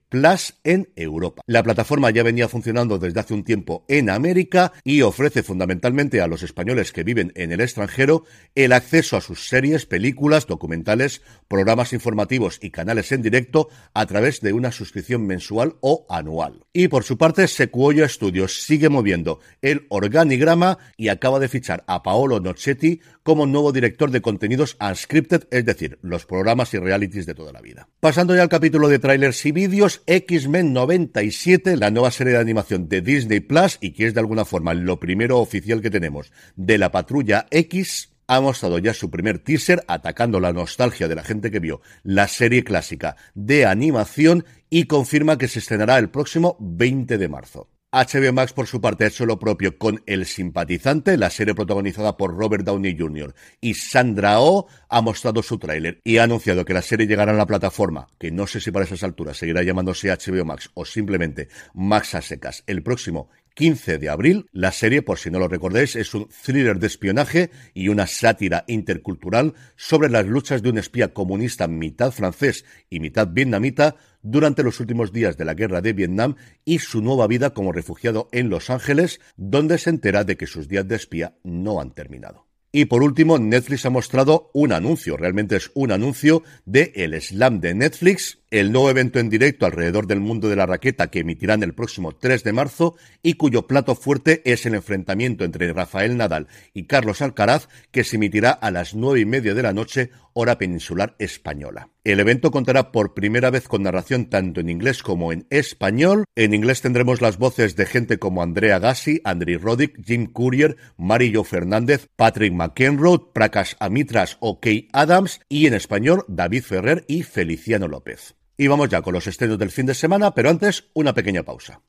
En 0.63 0.88
Europa. 0.95 1.41
La 1.45 1.62
plataforma 1.62 2.10
ya 2.10 2.24
venía 2.24 2.48
funcionando 2.48 2.98
desde 2.98 3.19
hace 3.19 3.34
un 3.34 3.43
tiempo 3.43 3.84
en 3.89 4.10
América 4.10 4.72
y 4.86 5.01
ofrece 5.01 5.43
fundamentalmente 5.43 6.22
a 6.22 6.27
los 6.27 6.41
españoles 6.41 6.93
que 6.93 7.03
viven 7.03 7.34
en 7.36 7.51
el 7.51 7.60
extranjero 7.60 8.24
el 8.55 8.72
acceso 8.72 9.17
a 9.17 9.22
sus 9.22 9.50
series, 9.50 9.86
películas, 9.86 10.48
documentales, 10.48 11.22
programas 11.50 11.91
informativos 11.91 12.60
y 12.62 12.72
canales 12.72 13.12
en 13.12 13.24
directo 13.24 13.67
a 13.93 14.05
través 14.05 14.39
de 14.39 14.53
una 14.53 14.72
suscripción 14.72 15.27
mensual 15.27 15.75
o 15.81 16.05
anual. 16.10 16.65
Y 16.72 16.88
por 16.88 17.03
su 17.03 17.17
parte, 17.17 17.48
Secuoya 17.50 18.07
Studios 18.07 18.63
sigue 18.63 18.88
moviendo 18.88 19.41
el 19.62 19.86
organigrama 19.89 20.77
y 20.95 21.10
acaba 21.10 21.39
de 21.39 21.50
fichar 21.50 21.84
a 21.88 22.03
Paolo 22.03 22.39
Nochetti 22.39 23.01
como 23.25 23.48
nuevo 23.48 23.72
director 23.72 24.12
de 24.12 24.22
contenidos 24.22 24.77
unscripted, 24.79 25.48
es 25.50 25.65
decir, 25.65 25.98
los 26.03 26.27
programas 26.27 26.72
y 26.75 26.77
realities 26.77 27.25
de 27.25 27.34
toda 27.34 27.51
la 27.51 27.60
vida. 27.60 27.89
Pasando 28.00 28.36
ya 28.36 28.44
al 28.44 28.50
capítulo 28.50 28.88
de 28.88 29.00
trailers 29.00 29.44
y 29.48 29.51
vídeos, 29.51 30.03
X-Men 30.05 30.74
97, 30.74 31.75
la 31.75 31.89
nueva 31.89 32.12
serie 32.12 32.34
de 32.34 32.39
animación 32.39 32.88
de 32.88 33.01
Disney 33.01 33.39
Plus 33.39 33.79
y 33.82 33.94
que 33.94 34.05
es 34.05 34.13
de 34.13 34.20
alguna 34.20 34.46
forma 34.46 34.75
lo 34.75 35.00
primero 35.00 35.39
oficial 35.39 35.82
que 35.82 35.89
tenemos 35.89 36.32
de 36.55 36.77
la 36.77 36.91
patrulla 36.91 37.48
X, 37.50 38.13
ha 38.27 38.41
mostrado 38.41 38.77
ya 38.77 38.94
su 38.94 39.10
primer 39.10 39.39
teaser 39.39 39.84
atacando 39.88 40.39
la 40.39 40.53
nostalgia 40.53 41.08
de 41.08 41.15
la 41.15 41.24
gente 41.24 41.50
que 41.50 41.60
vio 41.60 41.82
la 42.03 42.27
serie 42.27 42.63
clásica 42.63 43.15
de 43.34 43.65
animación 43.65 44.46
y 44.70 44.84
confirma 44.84 45.39
que 45.39 45.48
se 45.48 45.58
estrenará 45.58 45.98
el 45.98 46.12
próximo 46.12 46.58
20 46.60 47.17
de 47.17 47.27
marzo. 47.27 47.75
HBO 47.96 48.34
Max, 48.34 48.52
por 48.52 48.68
su 48.68 48.82
parte, 48.82 49.06
ha 49.06 49.08
hecho 49.08 49.25
lo 49.25 49.40
propio 49.40 49.78
con 49.78 50.04
El 50.06 50.25
Simpatizante, 50.25 51.16
la 51.16 51.30
serie 51.30 51.56
protagonizada 51.56 52.18
por 52.18 52.36
Robert 52.36 52.66
Downey 52.66 52.98
Jr. 53.00 53.34
y 53.62 53.75
Sandra 53.75 54.42
Oh, 54.42 54.68
ha 54.90 55.00
mostrado 55.00 55.42
su 55.42 55.58
tráiler 55.58 56.02
y 56.04 56.18
ha 56.18 56.24
anunciado 56.24 56.66
que 56.66 56.74
la 56.74 56.82
serie 56.82 57.08
llegará 57.08 57.32
a 57.32 57.36
la 57.36 57.46
plataforma, 57.46 58.10
que 58.20 58.32
no 58.32 58.48
sé 58.48 58.60
si 58.60 58.70
para 58.70 58.84
esas 58.84 59.04
alturas 59.04 59.38
seguirá 59.38 59.64
llamándose 59.64 60.10
HBO 60.10 60.44
Max 60.44 60.72
o 60.74 60.84
simplemente 60.84 61.48
Max 61.74 62.16
a 62.16 62.22
secas, 62.22 62.66
el 62.68 62.84
próximo 62.84 63.30
15 63.55 63.97
de 63.97 64.09
abril. 64.09 64.47
La 64.51 64.71
serie, 64.71 65.01
por 65.01 65.17
si 65.17 65.31
no 65.31 65.39
lo 65.39 65.47
recordéis, 65.47 65.95
es 65.95 66.13
un 66.13 66.27
thriller 66.27 66.77
de 66.77 66.88
espionaje 66.88 67.50
y 67.74 67.88
una 67.88 68.05
sátira 68.05 68.65
intercultural 68.67 69.53
sobre 69.75 70.09
las 70.09 70.27
luchas 70.27 70.62
de 70.62 70.69
un 70.69 70.77
espía 70.77 71.13
comunista 71.13 71.67
mitad 71.67 72.12
francés 72.12 72.65
y 72.89 73.00
mitad 73.00 73.29
vietnamita 73.29 73.95
durante 74.21 74.63
los 74.63 74.79
últimos 74.79 75.12
días 75.12 75.38
de 75.38 75.45
la 75.45 75.53
guerra 75.53 75.81
de 75.81 75.93
Vietnam 75.93 76.35
y 76.65 76.79
su 76.79 77.01
nueva 77.01 77.27
vida 77.27 77.53
como 77.53 77.71
refugiado 77.71 78.27
en 78.31 78.50
Los 78.50 78.69
Ángeles, 78.69 79.19
donde 79.38 79.77
se 79.77 79.89
entera 79.89 80.24
de 80.24 80.35
que 80.35 80.47
sus 80.47 80.67
días 80.67 80.88
de 80.88 80.95
espía 80.95 81.38
no 81.43 81.79
han 81.79 81.91
terminado. 81.91 82.45
Y 82.77 82.85
por 82.85 83.03
último, 83.03 83.39
Netflix 83.39 83.85
ha 83.85 83.89
mostrado 83.89 84.51
un 84.53 84.74
anuncio, 84.74 85.15
realmente 85.15 85.55
es 85.55 85.71
un 85.75 85.93
anuncio 85.93 86.43
de 86.65 86.91
El 86.95 87.19
Slam 87.21 87.62
de 87.62 87.74
Netflix, 87.74 88.39
el 88.52 88.72
nuevo 88.72 88.90
evento 88.90 89.20
en 89.20 89.30
directo 89.30 89.66
alrededor 89.66 90.08
del 90.08 90.20
mundo 90.20 90.50
de 90.50 90.56
la 90.56 90.66
raqueta 90.66 91.08
que 91.08 91.20
emitirán 91.20 91.64
el 91.64 91.74
próximo 91.74 92.16
3 92.16 92.44
de 92.44 92.54
marzo 92.54 92.96
y 93.24 93.34
cuyo 93.34 93.68
plato 93.68 93.96
fuerte 93.96 94.42
es 94.46 94.66
el 94.66 94.75
enfrentamiento 94.75 95.44
entre 95.44 95.74
Rafael 95.74 96.16
Nadal 96.16 96.48
y 96.74 96.84
Carlos 96.84 97.22
Alcaraz 97.22 97.68
que 97.92 98.04
se 98.04 98.18
emitirá 98.18 98.52
a 98.52 98.72
las 98.72 98.96
nueve 98.96 99.20
y 99.20 99.25
media 99.25 99.54
de 99.54 99.64
la 99.64 99.74
noche 99.74 100.12
hora 100.34 100.58
peninsular 100.58 101.16
española. 101.18 101.90
El 102.04 102.20
evento 102.20 102.52
contará 102.52 102.92
por 102.92 103.14
primera 103.14 103.50
vez 103.50 103.68
con 103.68 103.84
narración 103.84 104.25
tanto 104.25 104.60
en 104.60 104.70
inglés 104.70 105.02
como 105.02 105.32
en 105.32 105.48
español. 105.50 106.25
En 106.36 106.54
inglés 106.54 106.82
tendremos 106.82 107.22
las 107.22 107.38
voces 107.38 107.75
de 107.75 107.86
gente 107.86 108.20
como 108.20 108.44
Andrea 108.44 108.80
Gassi, 108.80 109.22
Andriy 109.24 109.58
Roddick, 109.58 110.06
Jim 110.06 110.28
Courier, 110.28 110.75
Mario 110.98 111.46
Fernández, 111.46 112.08
Patrick 112.16 112.54
McEnroe, 112.54 113.32
Prakash 113.34 113.74
Amitras 113.80 114.38
o 114.42 114.60
Kay 114.60 114.90
Adams 114.92 115.40
y 115.48 115.68
en 115.68 115.74
español 115.74 116.25
David 116.28 116.64
Ferrer 116.64 117.06
y 117.08 117.24
Feliciano 117.24 117.88
López. 117.88 118.36
Y 118.57 118.67
vamos 118.67 118.89
ya 118.89 119.01
con 119.01 119.13
los 119.13 119.27
estrenos 119.27 119.57
del 119.57 119.71
fin 119.71 119.85
de 119.85 119.93
semana, 119.93 120.31
pero 120.31 120.50
antes 120.50 120.85
una 120.93 121.13
pequeña 121.13 121.43
pausa. 121.43 121.81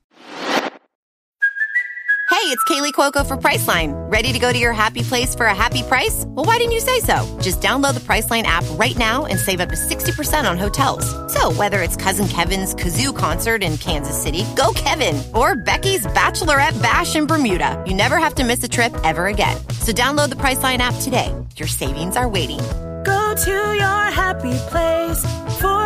Hey, 2.29 2.53
it's 2.53 2.63
Kaylee 2.65 2.93
Cuoco 2.93 3.25
for 3.25 3.35
Priceline. 3.35 3.93
Ready 4.11 4.31
to 4.31 4.39
go 4.39 4.53
to 4.53 4.59
your 4.59 4.71
happy 4.71 5.01
place 5.01 5.33
for 5.33 5.47
a 5.47 5.55
happy 5.55 5.81
price? 5.81 6.23
Well, 6.27 6.45
why 6.45 6.57
didn't 6.57 6.73
you 6.73 6.79
say 6.79 6.99
so? 6.99 7.25
Just 7.41 7.61
download 7.61 7.93
the 7.93 7.99
Priceline 7.99 8.43
app 8.43 8.63
right 8.79 8.97
now 8.97 9.25
and 9.25 9.39
save 9.39 9.59
up 9.59 9.69
to 9.69 9.75
60% 9.75 10.49
on 10.49 10.57
hotels. 10.57 11.05
So, 11.33 11.51
whether 11.53 11.81
it's 11.81 11.95
Cousin 11.95 12.27
Kevin's 12.27 12.75
Kazoo 12.75 13.15
concert 13.15 13.63
in 13.63 13.77
Kansas 13.77 14.15
City, 14.21 14.45
go 14.55 14.71
Kevin, 14.75 15.21
or 15.33 15.55
Becky's 15.55 16.05
Bachelorette 16.07 16.79
Bash 16.81 17.15
in 17.15 17.27
Bermuda, 17.27 17.83
you 17.87 17.93
never 17.93 18.17
have 18.17 18.35
to 18.35 18.43
miss 18.45 18.63
a 18.63 18.69
trip 18.69 18.95
ever 19.03 19.27
again. 19.27 19.57
So, 19.79 19.91
download 19.91 20.29
the 20.29 20.35
Priceline 20.35 20.77
app 20.79 20.95
today. 21.01 21.33
Your 21.55 21.67
savings 21.67 22.15
are 22.15 22.29
waiting. 22.29 22.59
Go 23.03 23.33
to 23.43 23.73
your 23.73 24.03
happy 24.11 24.53
place 24.69 25.19
for 25.59 25.67
a 25.67 25.76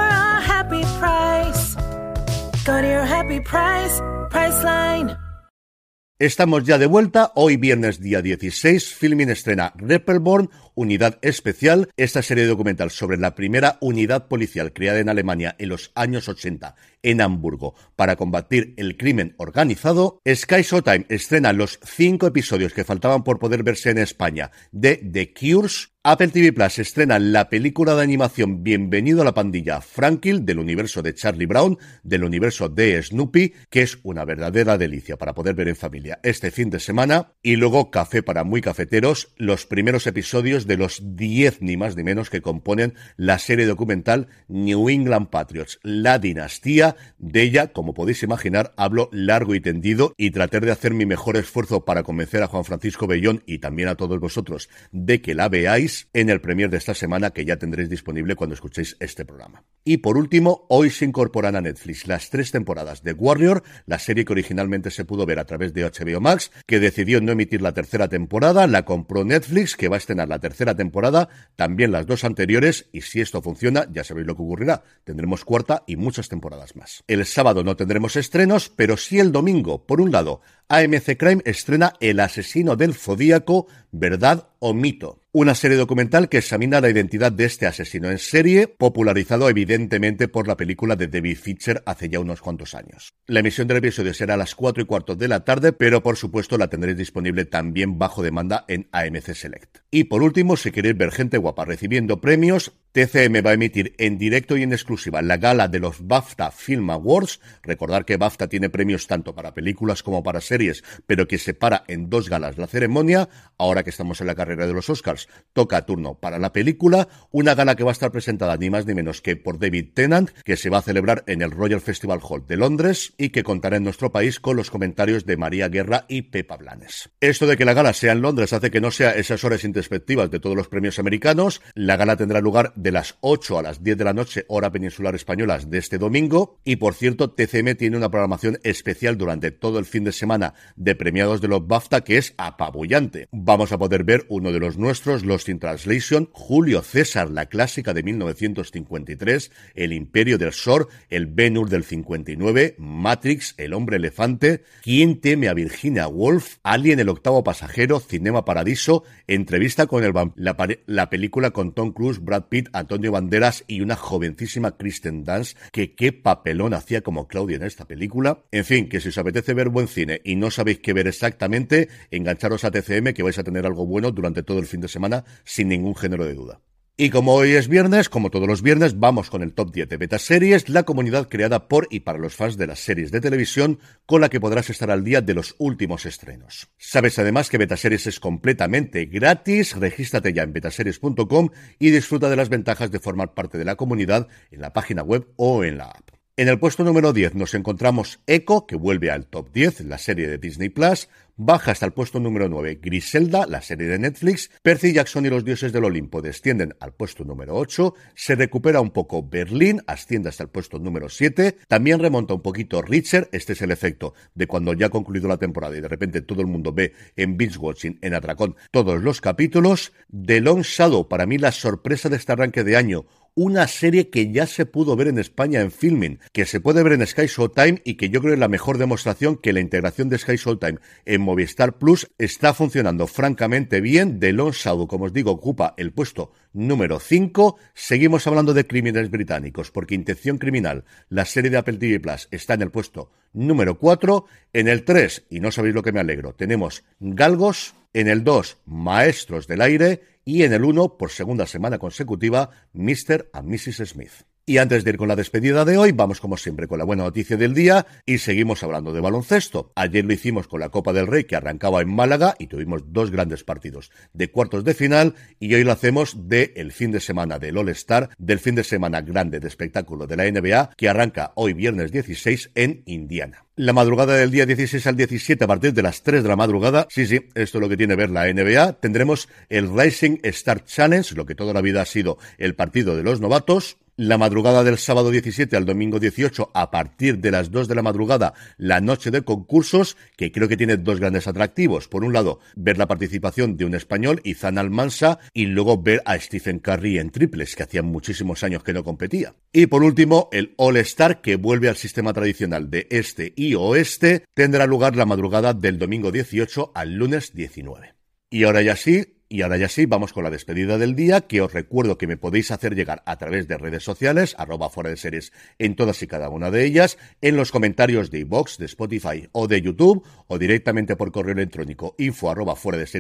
Estamos 6.22 6.64
ya 6.66 6.78
de 6.78 6.86
vuelta. 6.86 7.32
Hoy 7.34 7.58
viernes 7.58 8.00
día 8.00 8.22
16, 8.22 8.94
Filmin 8.94 9.32
estrena 9.32 9.74
Reppelborn, 9.76 10.52
Unidad 10.76 11.18
Especial, 11.24 11.90
esta 11.98 12.22
serie 12.22 12.46
documental 12.46 12.92
sobre 12.92 13.18
la 13.18 13.34
primera 13.34 13.80
unidad 13.82 14.28
policial 14.28 14.72
creada 14.72 15.00
en 15.00 15.10
Alemania 15.10 15.56
en 15.58 15.70
los 15.70 15.92
años 15.96 16.30
80 16.30 16.76
en 17.02 17.22
Hamburgo 17.22 17.74
para 17.96 18.18
combatir 18.18 18.76
el 18.78 18.98
crimen 18.98 19.34
organizado. 19.38 20.22
Sky 20.32 20.62
Showtime 20.62 21.08
estrena 21.10 21.54
los 21.54 21.80
cinco 21.84 22.28
episodios 22.28 22.74
que 22.74 22.84
faltaban 22.84 23.24
por 23.24 23.40
poder 23.40 23.64
verse 23.64 23.90
en 23.90 23.98
España 23.98 24.52
de 24.72 24.98
The 24.98 25.34
Cures. 25.34 25.92
Apple 26.04 26.30
TV 26.30 26.52
Plus 26.52 26.80
estrena 26.80 27.20
la 27.20 27.48
película 27.48 27.94
de 27.94 28.02
animación 28.02 28.64
Bienvenido 28.64 29.22
a 29.22 29.26
la 29.26 29.36
pandilla 29.36 29.82
Franklin 29.82 30.48
del 30.48 30.58
universo 30.58 31.04
de 31.04 31.14
Charlie 31.14 31.46
Brown, 31.46 31.78
del 32.02 32.24
universo 32.24 32.70
de 32.70 33.00
Snoopy, 33.04 33.54
que 33.70 33.84
es 33.84 34.00
una 34.02 34.26
verdadera 34.26 34.80
delicia 34.80 35.16
para 35.16 35.36
poder 35.36 35.54
ver 35.54 35.68
en 35.68 35.76
familia 35.76 36.20
este 36.24 36.50
fin 36.50 36.72
de 36.72 36.80
semana. 36.80 37.34
Y 37.44 37.56
luego 37.56 37.92
Café 37.92 38.24
para 38.24 38.44
muy 38.44 38.62
cafeteros, 38.62 39.32
los 39.38 39.68
primeros 39.68 40.08
episodios 40.08 40.66
de 40.66 40.78
los 40.78 41.04
10 41.16 41.62
ni 41.62 41.78
más 41.78 41.96
ni 41.96 42.02
menos 42.02 42.32
que 42.32 42.42
componen 42.42 42.96
la 43.16 43.38
serie 43.38 43.68
documental 43.68 44.28
New 44.48 44.90
England 44.90 45.30
Patriots, 45.30 45.80
la 45.84 46.18
dinastía. 46.18 46.96
De 47.20 47.44
ella, 47.44 47.68
como 47.74 47.94
podéis 47.94 48.24
imaginar, 48.24 48.74
hablo 48.76 49.08
largo 49.12 49.54
y 49.54 49.60
tendido 49.60 50.16
y 50.18 50.32
traté 50.32 50.62
de 50.62 50.72
hacer 50.72 50.96
mi 50.96 51.06
mejor 51.06 51.38
esfuerzo 51.38 51.86
para 51.86 52.02
convencer 52.02 52.42
a 52.42 52.48
Juan 52.48 52.66
Francisco 52.66 53.06
Bellón 53.06 53.44
y 53.46 53.60
también 53.60 53.88
a 53.88 53.94
todos 53.94 54.20
vosotros 54.20 54.68
de 54.92 55.22
que 55.22 55.36
la 55.36 55.48
veáis 55.48 55.91
en 56.14 56.30
el 56.30 56.42
premier 56.42 56.70
de 56.70 56.78
esta 56.78 56.94
semana 56.94 57.32
que 57.32 57.46
ya 57.46 57.58
tendréis 57.58 57.90
disponible 57.90 58.36
cuando 58.36 58.54
escuchéis 58.54 58.98
este 59.00 59.26
programa. 59.26 59.64
Y 59.84 59.98
por 59.98 60.18
último, 60.18 60.66
hoy 60.70 60.90
se 60.90 61.06
incorporan 61.06 61.56
a 61.56 61.62
Netflix 61.62 62.08
las 62.08 62.30
tres 62.30 62.52
temporadas 62.52 63.04
de 63.04 63.14
Warrior, 63.14 63.64
la 63.86 64.00
serie 64.00 64.26
que 64.26 64.34
originalmente 64.34 64.92
se 64.92 65.06
pudo 65.06 65.26
ver 65.26 65.40
a 65.40 65.46
través 65.46 65.74
de 65.74 65.84
HBO 65.84 66.22
Max, 66.22 66.52
que 66.68 66.80
decidió 66.80 67.20
no 67.22 67.32
emitir 67.32 67.62
la 67.62 67.74
tercera 67.74 68.08
temporada, 68.08 68.68
la 68.68 68.86
compró 68.86 69.24
Netflix, 69.24 69.76
que 69.76 69.88
va 69.88 69.96
a 69.96 69.98
estrenar 69.98 70.28
la 70.28 70.40
tercera 70.40 70.76
temporada, 70.76 71.30
también 71.56 71.92
las 71.92 72.06
dos 72.06 72.24
anteriores, 72.24 72.90
y 72.92 73.02
si 73.02 73.22
esto 73.22 73.42
funciona, 73.42 73.88
ya 73.92 74.04
sabéis 74.04 74.28
lo 74.28 74.36
que 74.36 74.44
ocurrirá, 74.44 74.84
tendremos 75.04 75.46
cuarta 75.46 75.84
y 75.88 75.96
muchas 75.96 76.30
temporadas 76.30 76.76
más. 76.76 77.04
El 77.08 77.26
sábado 77.26 77.64
no 77.64 77.76
tendremos 77.76 78.16
estrenos, 78.16 78.70
pero 78.70 78.98
sí 78.98 79.20
el 79.20 79.32
domingo, 79.32 79.86
por 79.86 80.02
un 80.02 80.12
lado, 80.12 80.42
AMC 80.68 81.18
Crime 81.18 81.42
estrena 81.46 81.94
El 82.00 82.20
asesino 82.20 82.76
del 82.76 82.94
zodíaco, 82.94 83.68
verdad 83.92 84.50
o 84.60 84.74
mito. 84.74 85.21
Una 85.34 85.56
serie 85.56 85.78
documental 85.78 86.28
que 86.28 86.40
examina 86.40 86.82
la 86.82 86.90
identidad 86.90 87.32
de 87.32 87.46
este 87.46 87.66
asesino 87.66 88.12
en 88.12 88.18
serie, 88.18 88.68
popularizado 88.68 89.48
evidentemente 89.48 90.28
por 90.28 90.46
la 90.46 90.58
película 90.58 90.98
de 90.98 91.08
David 91.08 91.38
Fincher 91.38 91.82
hace 91.86 92.10
ya 92.10 92.20
unos 92.20 92.42
cuantos 92.42 92.76
años. 92.76 93.14
La 93.28 93.40
emisión 93.40 93.66
del 93.70 93.78
episodio 93.78 94.14
será 94.14 94.34
a 94.34 94.38
las 94.38 94.56
4 94.56 94.84
y 94.84 94.86
cuarto 94.86 95.16
de 95.16 95.30
la 95.30 95.46
tarde, 95.46 95.72
pero 95.72 96.04
por 96.04 96.18
supuesto 96.18 96.58
la 96.58 96.68
tendréis 96.68 96.98
disponible 96.98 97.46
también 97.46 97.98
bajo 97.98 98.22
demanda 98.22 98.66
en 98.68 98.90
AMC 98.92 99.34
Select. 99.34 99.78
Y 99.90 100.04
por 100.04 100.22
último, 100.22 100.58
si 100.58 100.70
queréis 100.70 100.98
ver 100.98 101.12
gente 101.12 101.38
guapa 101.38 101.64
recibiendo 101.64 102.20
premios, 102.20 102.74
TCM 102.94 103.46
va 103.46 103.52
a 103.52 103.54
emitir 103.54 103.96
en 103.98 104.18
directo 104.18 104.58
y 104.58 104.64
en 104.64 104.74
exclusiva 104.74 105.22
la 105.22 105.38
gala 105.38 105.70
de 105.70 105.80
los 105.80 106.06
BAFTA 106.06 106.52
Film 106.52 106.90
Awards. 106.90 107.40
Recordar 107.64 108.04
que 108.04 108.18
BAFTA 108.18 108.50
tiene 108.50 108.70
premios 108.70 109.08
tanto 109.08 109.34
para 109.34 109.54
películas 109.54 110.04
como 110.04 110.24
para 110.24 110.42
series, 110.42 110.84
pero 111.08 111.26
que 111.26 111.38
separa 111.38 111.86
en 111.88 112.10
dos 112.10 112.30
galas 112.30 112.58
la 112.58 112.68
ceremonia. 112.68 113.30
Ahora 113.58 113.84
que 113.84 113.92
estamos 113.92 114.20
en 114.20 114.28
la 114.28 114.36
carrera 114.36 114.68
de 114.68 114.74
los 114.74 114.90
Oscars, 114.90 115.30
toca 115.54 115.86
turno 115.86 116.16
para 116.16 116.38
la 116.38 116.52
película. 116.52 117.08
Una 117.32 117.56
gala 117.56 117.76
que 117.76 117.86
va 117.86 117.92
a 117.92 117.94
estar 117.94 118.12
presentada 118.12 118.58
ni 118.58 118.70
más 118.70 118.86
ni 118.86 118.94
menos 118.94 119.22
que 119.22 119.38
por 119.38 119.58
David 119.58 119.94
Tennant, 119.94 120.30
que 120.44 120.58
se 120.58 120.70
va 120.70 120.80
a 120.80 120.82
celebrar 120.82 121.24
en 121.28 121.42
el 121.42 121.52
Royal 121.52 121.80
Festival 121.80 122.20
Hall 122.22 122.46
de 122.46 122.58
Londres 122.58 123.14
y 123.18 123.30
que 123.30 123.44
contará 123.44 123.78
en 123.78 123.86
nuestro 123.86 124.12
país 124.12 124.42
con 124.42 124.58
los 124.58 124.70
comentarios 124.70 125.26
de 125.26 125.38
María 125.38 125.70
Guerra 125.70 126.06
y 126.10 126.24
Pepa 126.24 126.58
Blanes. 126.58 127.10
Esto 127.22 127.48
de 127.48 127.56
que 127.56 127.64
la 127.64 127.74
gala 127.74 127.94
sea 127.94 128.12
en 128.12 128.22
Londres 128.22 128.52
hace 128.52 128.70
que 128.70 128.82
no 128.82 128.92
sea 128.92 129.12
esas 129.12 129.46
horas 129.46 129.64
introspectivas 129.64 130.30
de 130.30 130.42
todos 130.42 130.58
los 130.58 130.68
premios 130.68 131.00
americanos. 131.00 131.62
La 131.74 131.96
gala 131.96 132.18
tendrá 132.18 132.42
lugar 132.42 132.74
de 132.82 132.92
las 132.92 133.18
8 133.22 133.60
a 133.60 133.62
las 133.62 133.84
10 133.84 133.98
de 133.98 134.04
la 134.04 134.14
noche, 134.14 134.46
hora 134.48 134.72
peninsular 134.72 135.14
españolas 135.16 135.70
de 135.70 135.78
este 135.78 135.98
domingo. 135.98 136.60
Y 136.64 136.78
por 136.78 136.94
cierto, 136.94 137.30
TCM 137.30 137.76
tiene 137.76 137.98
una 137.98 138.10
programación 138.10 138.60
especial 138.64 139.18
durante 139.18 139.52
todo 139.52 139.78
el 139.80 139.86
fin 139.86 140.04
de 140.04 140.12
semana 140.12 140.54
de 140.76 140.96
premiados 140.96 141.42
de 141.42 141.48
los 141.48 141.68
BAFTA 141.68 142.02
que 142.02 142.18
es 142.18 142.34
apabullante. 142.38 143.28
Vamos 143.32 143.72
a 143.72 143.78
poder 143.78 144.04
ver 144.04 144.26
uno 144.30 144.52
de 144.52 144.60
los 144.60 144.78
nuestros, 144.78 145.24
Lost 145.24 145.50
in 145.50 145.60
Translation, 145.60 146.30
Julio 146.32 146.82
César, 146.82 147.30
la 147.30 147.46
clásica 147.46 147.94
de 147.94 148.04
1953, 148.04 149.52
El 149.76 149.94
Imperio 149.94 150.38
del 150.38 150.54
Sor, 150.54 150.88
El 151.10 151.28
Ben-Hur 151.28 151.70
del 151.70 151.84
59, 151.84 152.76
Matrix, 152.78 153.54
El 153.58 153.74
Hombre 153.74 153.98
Elefante, 153.98 154.64
¿Quién 154.82 155.20
teme 155.20 155.48
a 155.48 155.54
Virginia 155.54 156.08
Woolf? 156.08 156.58
Alien, 156.64 157.00
el 157.00 157.10
octavo 157.10 157.44
pasajero, 157.44 158.00
Cinema 158.00 158.46
Paradiso, 158.46 159.04
Entrevista 159.28 159.88
con 159.88 160.04
el 160.04 160.14
la, 160.36 160.58
la, 160.86 161.10
película 161.10 161.52
con 161.52 161.74
Tom 161.74 161.92
Cruise, 161.92 162.20
Brad 162.20 162.46
Pitt, 162.50 162.70
Antonio 162.74 163.12
Banderas 163.12 163.64
y 163.68 163.82
una 163.82 163.96
jovencísima 163.96 164.78
Kristen 164.78 165.24
Dance, 165.24 165.56
que 165.72 165.96
qué 165.96 166.14
papelón 166.14 166.74
hacía 166.74 167.02
como 167.02 167.28
Claudia 167.28 167.58
en 167.58 167.64
esta 167.64 167.86
película. 167.86 168.44
En 168.52 168.66
fin, 168.66 168.90
que 168.90 169.00
si 169.00 169.10
os 169.10 169.18
apetece 169.18 169.54
ver 169.54 169.70
buen 169.70 169.88
cine 169.88 170.22
y 170.24 170.36
no 170.36 170.52
sabéis 170.52 170.80
qué 170.80 170.94
ver 170.94 171.08
exactamente, 171.08 171.90
engancharos 172.12 172.64
a 172.64 172.72
TCM 172.72 173.14
que 173.14 173.24
vais 173.24 173.38
a 173.40 173.44
tener 173.44 173.66
algo 173.66 173.86
bueno 173.86 174.12
durante 174.12 174.44
todo 174.44 174.60
el 174.60 174.66
fin 174.66 174.82
de 174.82 174.88
semana 174.88 175.26
sin 175.44 175.70
ningún 175.70 175.96
género 175.96 176.26
de 176.26 176.36
duda. 176.36 176.62
Y 177.04 177.10
como 177.10 177.34
hoy 177.34 177.54
es 177.54 177.68
viernes, 177.68 178.10
como 178.10 178.30
todos 178.30 178.48
los 178.48 178.62
viernes, 178.62 179.00
vamos 179.00 179.32
con 179.32 179.42
el 179.42 179.54
top 179.54 179.74
10 179.74 179.90
de 179.90 179.98
Beta 179.98 180.20
Series, 180.20 180.70
la 180.70 180.84
comunidad 180.84 181.30
creada 181.30 181.68
por 181.68 181.88
y 181.90 182.02
para 182.02 182.20
los 182.20 182.36
fans 182.36 182.58
de 182.58 182.68
las 182.68 182.78
series 182.78 183.10
de 183.10 183.20
televisión, 183.20 183.80
con 184.06 184.22
la 184.22 184.30
que 184.30 184.40
podrás 184.40 184.70
estar 184.70 184.92
al 184.92 185.04
día 185.04 185.20
de 185.20 185.34
los 185.34 185.56
últimos 185.58 186.06
estrenos. 186.06 186.70
Sabes 186.78 187.18
además 187.18 187.50
que 187.50 187.58
Beta 187.58 187.76
Series 187.76 188.06
es 188.06 188.20
completamente 188.20 189.06
gratis, 189.06 189.76
regístrate 189.78 190.32
ya 190.32 190.44
en 190.44 190.54
betaseries.com 190.54 191.50
y 191.80 191.90
disfruta 191.90 192.30
de 192.30 192.36
las 192.36 192.50
ventajas 192.50 192.92
de 192.92 193.00
formar 193.00 193.34
parte 193.34 193.58
de 193.58 193.66
la 193.66 193.78
comunidad 193.78 194.28
en 194.52 194.62
la 194.62 194.72
página 194.72 195.02
web 195.02 195.26
o 195.38 195.64
en 195.64 195.80
la 195.80 195.86
app. 195.86 196.12
En 196.38 196.48
el 196.48 196.60
puesto 196.60 196.84
número 196.84 197.14
10 197.14 197.36
nos 197.36 197.56
encontramos 197.56 198.20
Echo, 198.26 198.66
que 198.66 198.76
vuelve 198.76 199.12
al 199.12 199.26
top 199.26 199.52
10, 199.52 199.82
la 199.82 199.98
serie 199.98 200.28
de 200.28 200.38
Disney 200.38 200.70
Plus. 200.70 201.10
Baja 201.44 201.72
hasta 201.72 201.88
el 201.88 201.92
puesto 201.92 202.20
número 202.20 202.48
9 202.50 202.78
Griselda, 202.84 203.48
la 203.48 203.64
serie 203.64 203.88
de 203.88 203.98
Netflix. 203.98 204.52
Percy 204.62 204.94
Jackson 204.94 205.26
y 205.26 205.30
los 205.32 205.44
dioses 205.44 205.74
del 205.74 205.86
Olimpo 205.86 206.22
descienden 206.22 206.76
al 206.80 206.94
puesto 206.94 207.24
número 207.24 207.56
8. 207.56 207.96
Se 208.14 208.36
recupera 208.36 208.80
un 208.80 208.92
poco 208.92 209.28
Berlín, 209.28 209.82
asciende 209.88 210.30
hasta 210.30 210.44
el 210.44 210.50
puesto 210.50 210.78
número 210.78 211.10
7. 211.10 211.58
También 211.68 211.98
remonta 211.98 212.36
un 212.36 212.44
poquito 212.44 212.84
Richard. 212.84 213.28
Este 213.32 213.54
es 213.54 213.62
el 213.64 213.72
efecto 213.72 214.14
de 214.36 214.46
cuando 214.46 214.74
ya 214.74 214.86
ha 214.86 214.90
concluido 214.90 215.28
la 215.28 215.38
temporada 215.38 215.76
y 215.76 215.82
de 215.82 215.88
repente 215.88 216.22
todo 216.22 216.42
el 216.42 216.48
mundo 216.48 216.74
ve 216.74 216.94
en 217.16 217.36
binge 217.38 217.58
watching, 217.58 217.98
en 218.04 218.14
Atracón, 218.14 218.56
todos 218.70 219.02
los 219.02 219.20
capítulos. 219.20 219.94
The 220.12 220.42
Long 220.42 220.62
Shadow, 220.62 221.08
para 221.08 221.26
mí 221.26 221.40
la 221.40 221.52
sorpresa 221.52 222.08
de 222.08 222.18
este 222.18 222.34
arranque 222.34 222.64
de 222.64 222.78
año 222.78 223.08
una 223.34 223.68
serie 223.68 224.10
que 224.10 224.32
ya 224.32 224.46
se 224.46 224.66
pudo 224.66 224.96
ver 224.96 225.08
en 225.08 225.18
España 225.18 225.62
en 225.62 225.72
filming, 225.72 226.20
que 226.34 226.46
se 226.46 226.60
puede 226.60 226.84
ver 226.84 226.94
en 226.94 227.08
Sky 227.08 227.28
Showtime 227.28 227.82
y 227.86 227.96
que 227.96 228.10
yo 228.10 228.22
creo 228.22 228.34
es 228.34 228.40
la 228.40 228.48
mejor 228.48 228.78
demostración 228.78 229.38
que 229.38 229.54
la 229.54 229.62
integración 229.62 230.10
de 230.10 230.18
Sky 230.18 230.36
Showtime 230.36 230.80
en 231.06 231.22
Movistar 231.22 231.78
Plus 231.78 232.12
está 232.18 232.54
funcionando 232.54 233.08
francamente 233.08 233.80
bien. 233.80 234.20
The 234.20 234.34
Long 234.34 234.52
Shadow, 234.52 234.88
como 234.88 235.06
os 235.06 235.14
digo, 235.14 235.32
ocupa 235.32 235.74
el 235.78 235.94
puesto 235.94 236.34
número 236.54 237.00
5. 237.00 237.58
Seguimos 237.74 238.28
hablando 238.28 238.54
de 238.54 238.68
crímenes 238.68 239.10
británicos, 239.10 239.72
porque 239.72 239.96
Intención 239.96 240.38
Criminal, 240.38 240.84
la 241.10 241.26
serie 241.26 241.50
de 241.50 241.58
Apple 241.58 241.78
TV 241.78 242.00
Plus, 242.00 242.28
está 242.32 242.56
en 242.56 242.64
el 242.64 242.72
puesto 242.72 243.12
número 243.34 243.78
4. 243.78 244.26
En 244.54 244.68
el 244.68 244.84
3, 244.84 245.28
y 245.30 245.40
no 245.40 245.52
sabéis 245.52 245.76
lo 245.76 245.84
que 245.84 245.94
me 245.94 246.02
alegro, 246.02 246.34
tenemos 246.34 246.84
Galgos. 247.00 247.76
En 247.94 248.08
el 248.08 248.24
2, 248.24 248.58
Maestros 248.66 249.48
del 249.48 249.62
Aire 249.62 250.02
y 250.24 250.44
en 250.44 250.54
el 250.54 250.64
1, 250.64 250.98
por 250.98 251.12
segunda 251.12 251.46
semana 251.46 251.78
consecutiva, 251.78 252.50
Mr. 252.74 253.30
and 253.34 253.50
Mrs. 253.50 253.90
Smith. 253.90 254.31
Y 254.46 254.58
antes 254.58 254.84
de 254.84 254.90
ir 254.90 254.98
con 254.98 255.08
la 255.08 255.16
despedida 255.16 255.66
de 255.66 255.78
hoy, 255.78 255.92
vamos 255.92 256.20
como 256.20 256.36
siempre 256.36 256.68
con 256.68 256.80
la 256.80 256.86
buena 256.86 257.04
noticia 257.04 257.38
del 257.38 257.54
día 257.54 257.86
y 258.06 258.18
seguimos 258.18 258.64
hablando 258.64 258.92
de 258.92 259.00
baloncesto. 259.00 259.72
Ayer 259.76 260.04
lo 260.04 260.14
hicimos 260.14 260.48
con 260.48 260.60
la 260.60 260.70
Copa 260.70 260.94
del 260.94 261.06
Rey 261.06 261.26
que 261.26 261.36
arrancaba 261.36 261.82
en 261.82 261.94
Málaga 261.94 262.36
y 262.40 262.48
tuvimos 262.48 262.92
dos 262.92 263.12
grandes 263.12 263.44
partidos 263.44 263.92
de 264.14 264.32
cuartos 264.32 264.64
de 264.64 264.74
final 264.74 265.14
y 265.40 265.54
hoy 265.54 265.64
lo 265.64 265.72
hacemos 265.72 266.28
de 266.28 266.54
fin 266.72 266.92
de 266.92 267.00
semana 267.00 267.38
del 267.38 267.58
All 267.58 267.70
Star, 267.70 268.10
del 268.18 268.40
fin 268.40 268.56
de 268.56 268.64
semana 268.64 269.02
grande 269.02 269.40
de 269.40 269.48
espectáculo 269.48 270.08
de 270.08 270.18
la 270.18 270.30
NBA 270.30 270.72
que 270.76 270.90
arranca 270.90 271.32
hoy 271.36 271.54
viernes 271.54 271.92
16 271.92 272.52
en 272.56 272.82
Indiana. 272.88 273.46
La 273.56 273.74
madrugada 273.74 274.16
del 274.16 274.32
día 274.32 274.46
16 274.46 274.88
al 274.88 274.96
17 274.96 275.44
a 275.44 275.48
partir 275.48 275.74
de 275.74 275.84
las 275.84 276.02
3 276.02 276.24
de 276.24 276.30
la 276.30 276.36
madrugada, 276.36 276.88
sí, 276.90 277.06
sí, 277.06 277.28
esto 277.36 277.58
es 277.58 277.62
lo 277.62 277.70
que 277.70 277.78
tiene 277.78 277.96
ver 277.96 278.10
la 278.10 278.26
NBA, 278.32 278.80
tendremos 278.80 279.30
el 279.50 279.70
Rising 279.72 280.18
Star 280.24 280.64
Challenge, 280.64 281.14
lo 281.16 281.26
que 281.26 281.36
toda 281.36 281.54
la 281.54 281.62
vida 281.62 281.82
ha 281.82 281.86
sido 281.86 282.18
el 282.38 282.56
partido 282.56 282.96
de 282.96 283.04
los 283.04 283.22
novatos, 283.22 283.78
la 283.98 284.18
madrugada 284.18 284.64
del 284.64 284.78
sábado 284.78 285.12
17 285.12 285.56
al 285.56 285.66
domingo 285.66 286.00
18, 286.00 286.52
a 286.54 286.72
partir 286.72 287.20
de 287.20 287.32
las 287.32 287.52
2 287.52 287.68
de 287.68 287.76
la 287.76 287.82
madrugada, 287.82 288.34
la 288.58 288.82
noche 288.82 289.12
de 289.12 289.22
concursos, 289.24 289.98
que 290.18 290.32
creo 290.32 290.48
que 290.48 290.58
tiene 290.58 290.78
dos 290.78 291.00
grandes 291.00 291.28
atractivos. 291.28 291.88
Por 291.88 292.04
un 292.04 292.14
lado, 292.14 292.40
ver 292.56 292.78
la 292.78 292.88
participación 292.88 293.58
de 293.58 293.66
un 293.66 293.76
español, 293.76 294.22
Izan 294.24 294.58
Almansa, 294.58 295.20
y 295.34 295.46
luego 295.46 295.82
ver 295.82 296.02
a 296.06 296.18
Stephen 296.18 296.60
Curry 296.60 297.00
en 297.00 297.12
triples, 297.12 297.56
que 297.56 297.64
hacía 297.64 297.84
muchísimos 297.84 298.44
años 298.44 298.64
que 298.64 298.74
no 298.74 298.84
competía. 298.84 299.36
Y 299.54 299.68
por 299.68 299.84
último, 299.84 300.30
el 300.32 300.54
All 300.58 300.78
Star, 300.78 301.22
que 301.22 301.36
vuelve 301.36 301.70
al 301.70 301.78
sistema 301.78 302.14
tradicional 302.14 302.70
de 302.70 302.88
este 302.90 303.34
y 303.36 303.56
oeste, 303.56 304.26
tendrá 304.34 304.66
lugar 304.66 304.96
la 304.96 305.06
madrugada 305.06 305.54
del 305.54 305.78
domingo 305.78 306.12
18 306.12 306.72
al 306.74 306.94
lunes 306.94 307.34
19. 307.34 307.96
Y 308.30 308.44
ahora 308.44 308.62
ya 308.62 308.76
sí, 308.76 309.21
y 309.32 309.44
ahora 309.44 309.56
ya 309.56 309.70
sí, 309.70 309.86
vamos 309.86 310.12
con 310.12 310.26
la 310.26 310.30
despedida 310.30 310.78
del 310.78 310.94
día, 310.94 311.22
que 311.22 311.40
os 311.40 311.54
recuerdo 311.54 311.98
que 311.98 312.06
me 312.06 312.18
podéis 312.18 312.52
hacer 312.52 312.76
llegar 312.76 313.02
a 313.06 313.16
través 313.16 313.48
de 313.48 313.58
redes 313.58 313.82
sociales, 313.82 314.36
arroba 314.38 314.70
fuera 314.70 314.90
de 314.90 314.98
series 314.98 315.32
en 315.58 315.78
todas 315.78 316.04
y 316.04 316.08
cada 316.08 316.28
una 316.28 316.52
de 316.52 316.66
ellas, 316.66 316.98
en 317.22 317.38
los 317.38 317.54
comentarios 317.54 318.12
de 318.12 318.20
iVox, 318.20 318.58
de 318.58 318.66
Spotify 318.66 319.30
o 319.32 319.48
de 319.48 319.62
YouTube, 319.62 320.06
o 320.28 320.38
directamente 320.38 320.98
por 320.98 321.14
correo 321.14 321.34
electrónico 321.34 321.96
info 321.98 322.30
arroba 322.30 322.58
fuera 322.58 322.78
de 322.78 322.92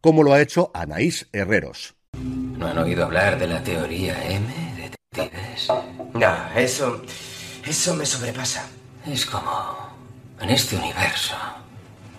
como 0.00 0.22
lo 0.22 0.32
ha 0.32 0.40
hecho 0.40 0.70
Anaís 0.74 1.28
Herreros. 1.32 1.96
¿No 2.12 2.68
han 2.68 2.78
oído 2.78 3.04
hablar 3.04 3.36
de 3.36 3.48
la 3.48 3.64
teoría 3.64 4.14
M 4.30 4.46
de 4.76 4.90
detectives? 4.90 5.68
No, 6.14 6.34
eso... 6.54 7.02
eso 7.66 7.96
me 7.96 8.06
sobrepasa. 8.06 8.68
Es 9.04 9.26
como... 9.26 9.96
en 10.40 10.50
este 10.50 10.76
universo, 10.76 11.34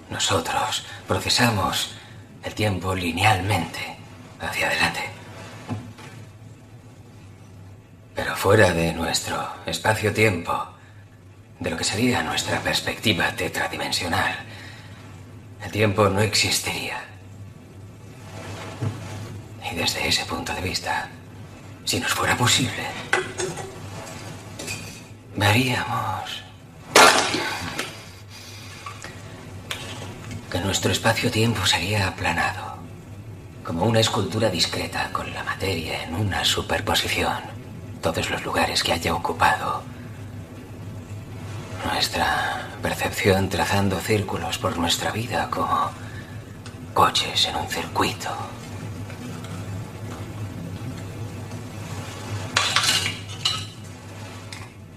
nosotros 0.10 0.86
procesamos 1.08 1.96
el 2.44 2.54
tiempo 2.54 2.94
linealmente 2.94 3.80
hacia 4.40 4.68
adelante. 4.68 5.02
Pero 8.16 8.36
fuera 8.36 8.74
de 8.74 8.94
nuestro 8.94 9.48
espacio-tiempo, 9.66 10.68
de 11.60 11.70
lo 11.70 11.78
que 11.78 11.84
sería 11.84 12.22
nuestra 12.22 12.60
perspectiva 12.60 13.32
tetradimensional, 13.32 14.36
el 15.64 15.72
tiempo 15.72 16.10
no 16.10 16.22
existiría. 16.22 17.04
Y 19.72 19.76
desde 19.76 20.08
ese 20.08 20.26
punto 20.26 20.54
de 20.54 20.62
vista, 20.62 21.10
si 21.86 22.00
nos 22.00 22.14
fuera 22.14 22.38
posible, 22.38 22.86
veríamos 25.36 26.43
que 30.54 30.60
nuestro 30.60 30.92
espacio-tiempo 30.92 31.66
sería 31.66 32.08
aplanado, 32.08 32.76
como 33.64 33.86
una 33.86 34.02
escultura 34.02 34.52
discreta 34.52 35.10
con 35.12 35.34
la 35.34 35.44
materia 35.44 36.04
en 36.04 36.14
una 36.14 36.46
superposición, 36.46 37.40
todos 38.04 38.30
los 38.30 38.46
lugares 38.46 38.84
que 38.84 38.94
haya 38.94 39.16
ocupado. 39.16 39.82
Nuestra 41.92 42.68
percepción 42.84 43.50
trazando 43.50 44.00
círculos 44.00 44.60
por 44.60 44.78
nuestra 44.78 45.10
vida 45.10 45.50
como 45.50 45.90
coches 46.94 47.48
en 47.48 47.56
un 47.56 47.68
circuito. 47.68 48.30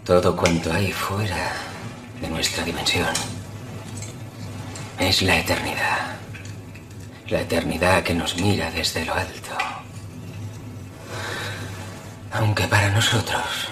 Todo 0.05 0.37
cuanto 0.37 0.71
hay 0.71 0.93
fuera 0.93 1.55
de 2.21 2.29
nuestra 2.29 2.63
dimensión 2.63 3.36
es 4.99 5.23
la 5.23 5.39
eternidad. 5.39 6.17
La 7.29 7.41
eternidad 7.41 8.03
que 8.03 8.15
nos 8.15 8.37
mira 8.37 8.71
desde 8.71 9.05
lo 9.05 9.15
alto. 9.15 9.57
Aunque 12.33 12.67
para 12.69 12.89
nosotros 12.91 13.69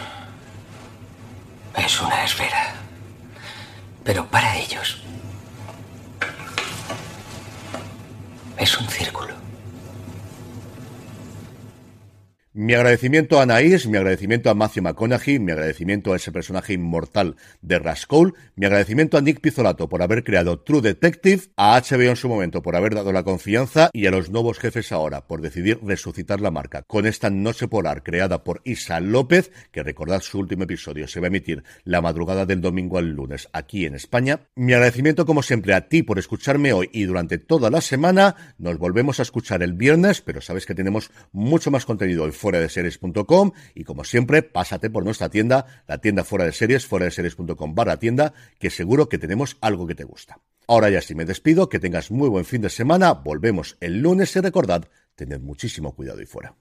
es 1.76 2.00
una 2.00 2.24
esfera. 2.24 2.74
Pero 4.04 4.26
para 4.26 4.56
ellos 4.56 5.02
es 8.56 8.78
un 8.78 8.88
círculo. 8.88 9.43
Mi 12.56 12.74
agradecimiento 12.74 13.40
a 13.40 13.42
Anaís, 13.42 13.88
mi 13.88 13.96
agradecimiento 13.96 14.48
a 14.48 14.54
Matthew 14.54 14.84
McConaughey, 14.84 15.40
mi 15.40 15.50
agradecimiento 15.50 16.12
a 16.12 16.16
ese 16.16 16.30
personaje 16.30 16.72
inmortal 16.72 17.34
de 17.62 17.80
Rascal, 17.80 18.32
mi 18.54 18.66
agradecimiento 18.66 19.18
a 19.18 19.22
Nick 19.22 19.40
Pizzolato 19.40 19.88
por 19.88 20.02
haber 20.02 20.22
creado 20.22 20.60
True 20.60 20.80
Detective, 20.80 21.42
a 21.56 21.76
HBO 21.80 22.10
en 22.10 22.14
su 22.14 22.28
momento 22.28 22.62
por 22.62 22.76
haber 22.76 22.94
dado 22.94 23.10
la 23.10 23.24
confianza 23.24 23.90
y 23.92 24.06
a 24.06 24.12
los 24.12 24.30
nuevos 24.30 24.60
jefes 24.60 24.92
ahora 24.92 25.26
por 25.26 25.40
decidir 25.40 25.80
resucitar 25.82 26.40
la 26.40 26.52
marca 26.52 26.82
con 26.82 27.06
esta 27.06 27.28
noche 27.28 27.66
polar 27.66 28.04
creada 28.04 28.44
por 28.44 28.60
Isa 28.62 29.00
López, 29.00 29.50
que 29.72 29.82
recordad 29.82 30.20
su 30.20 30.38
último 30.38 30.62
episodio 30.62 31.08
se 31.08 31.18
va 31.18 31.26
a 31.26 31.34
emitir 31.34 31.64
la 31.82 32.02
madrugada 32.02 32.46
del 32.46 32.60
domingo 32.60 32.98
al 32.98 33.10
lunes 33.10 33.48
aquí 33.52 33.84
en 33.84 33.96
España. 33.96 34.46
Mi 34.54 34.74
agradecimiento 34.74 35.26
como 35.26 35.42
siempre 35.42 35.74
a 35.74 35.88
ti 35.88 36.04
por 36.04 36.20
escucharme 36.20 36.72
hoy 36.72 36.88
y 36.92 37.02
durante 37.02 37.38
toda 37.38 37.68
la 37.68 37.80
semana. 37.80 38.54
Nos 38.58 38.78
volvemos 38.78 39.18
a 39.18 39.22
escuchar 39.22 39.64
el 39.64 39.72
viernes, 39.72 40.20
pero 40.20 40.40
sabes 40.40 40.66
que 40.66 40.76
tenemos 40.76 41.10
mucho 41.32 41.72
más 41.72 41.84
contenido 41.84 42.22
hoy 42.22 42.30
fuera 42.44 42.61
de 42.61 42.68
series.com 42.68 43.52
y 43.74 43.85
como 43.85 44.04
siempre, 44.04 44.42
pásate 44.42 44.90
por 44.90 45.02
nuestra 45.02 45.30
tienda, 45.30 45.64
la 45.88 45.96
tienda 45.96 46.24
fuera 46.24 46.44
de 46.44 46.52
series, 46.52 46.85
fuera 46.85 47.07
de 47.07 47.11
series.com 47.11 47.74
barra 47.74 47.98
tienda, 47.98 48.35
que 48.59 48.68
seguro 48.68 49.09
que 49.09 49.16
tenemos 49.16 49.57
algo 49.62 49.87
que 49.87 49.94
te 49.94 50.04
gusta. 50.04 50.40
Ahora 50.68 50.90
ya 50.90 51.00
sí 51.00 51.14
me 51.14 51.24
despido, 51.24 51.70
que 51.70 51.78
tengas 51.78 52.11
muy 52.11 52.28
buen 52.28 52.44
fin 52.44 52.61
de 52.61 52.68
semana, 52.68 53.14
volvemos 53.14 53.78
el 53.80 54.02
lunes 54.02 54.37
y 54.37 54.40
recordad, 54.40 54.85
tened 55.14 55.40
muchísimo 55.40 55.94
cuidado 55.94 56.20
y 56.20 56.26
fuera. 56.26 56.54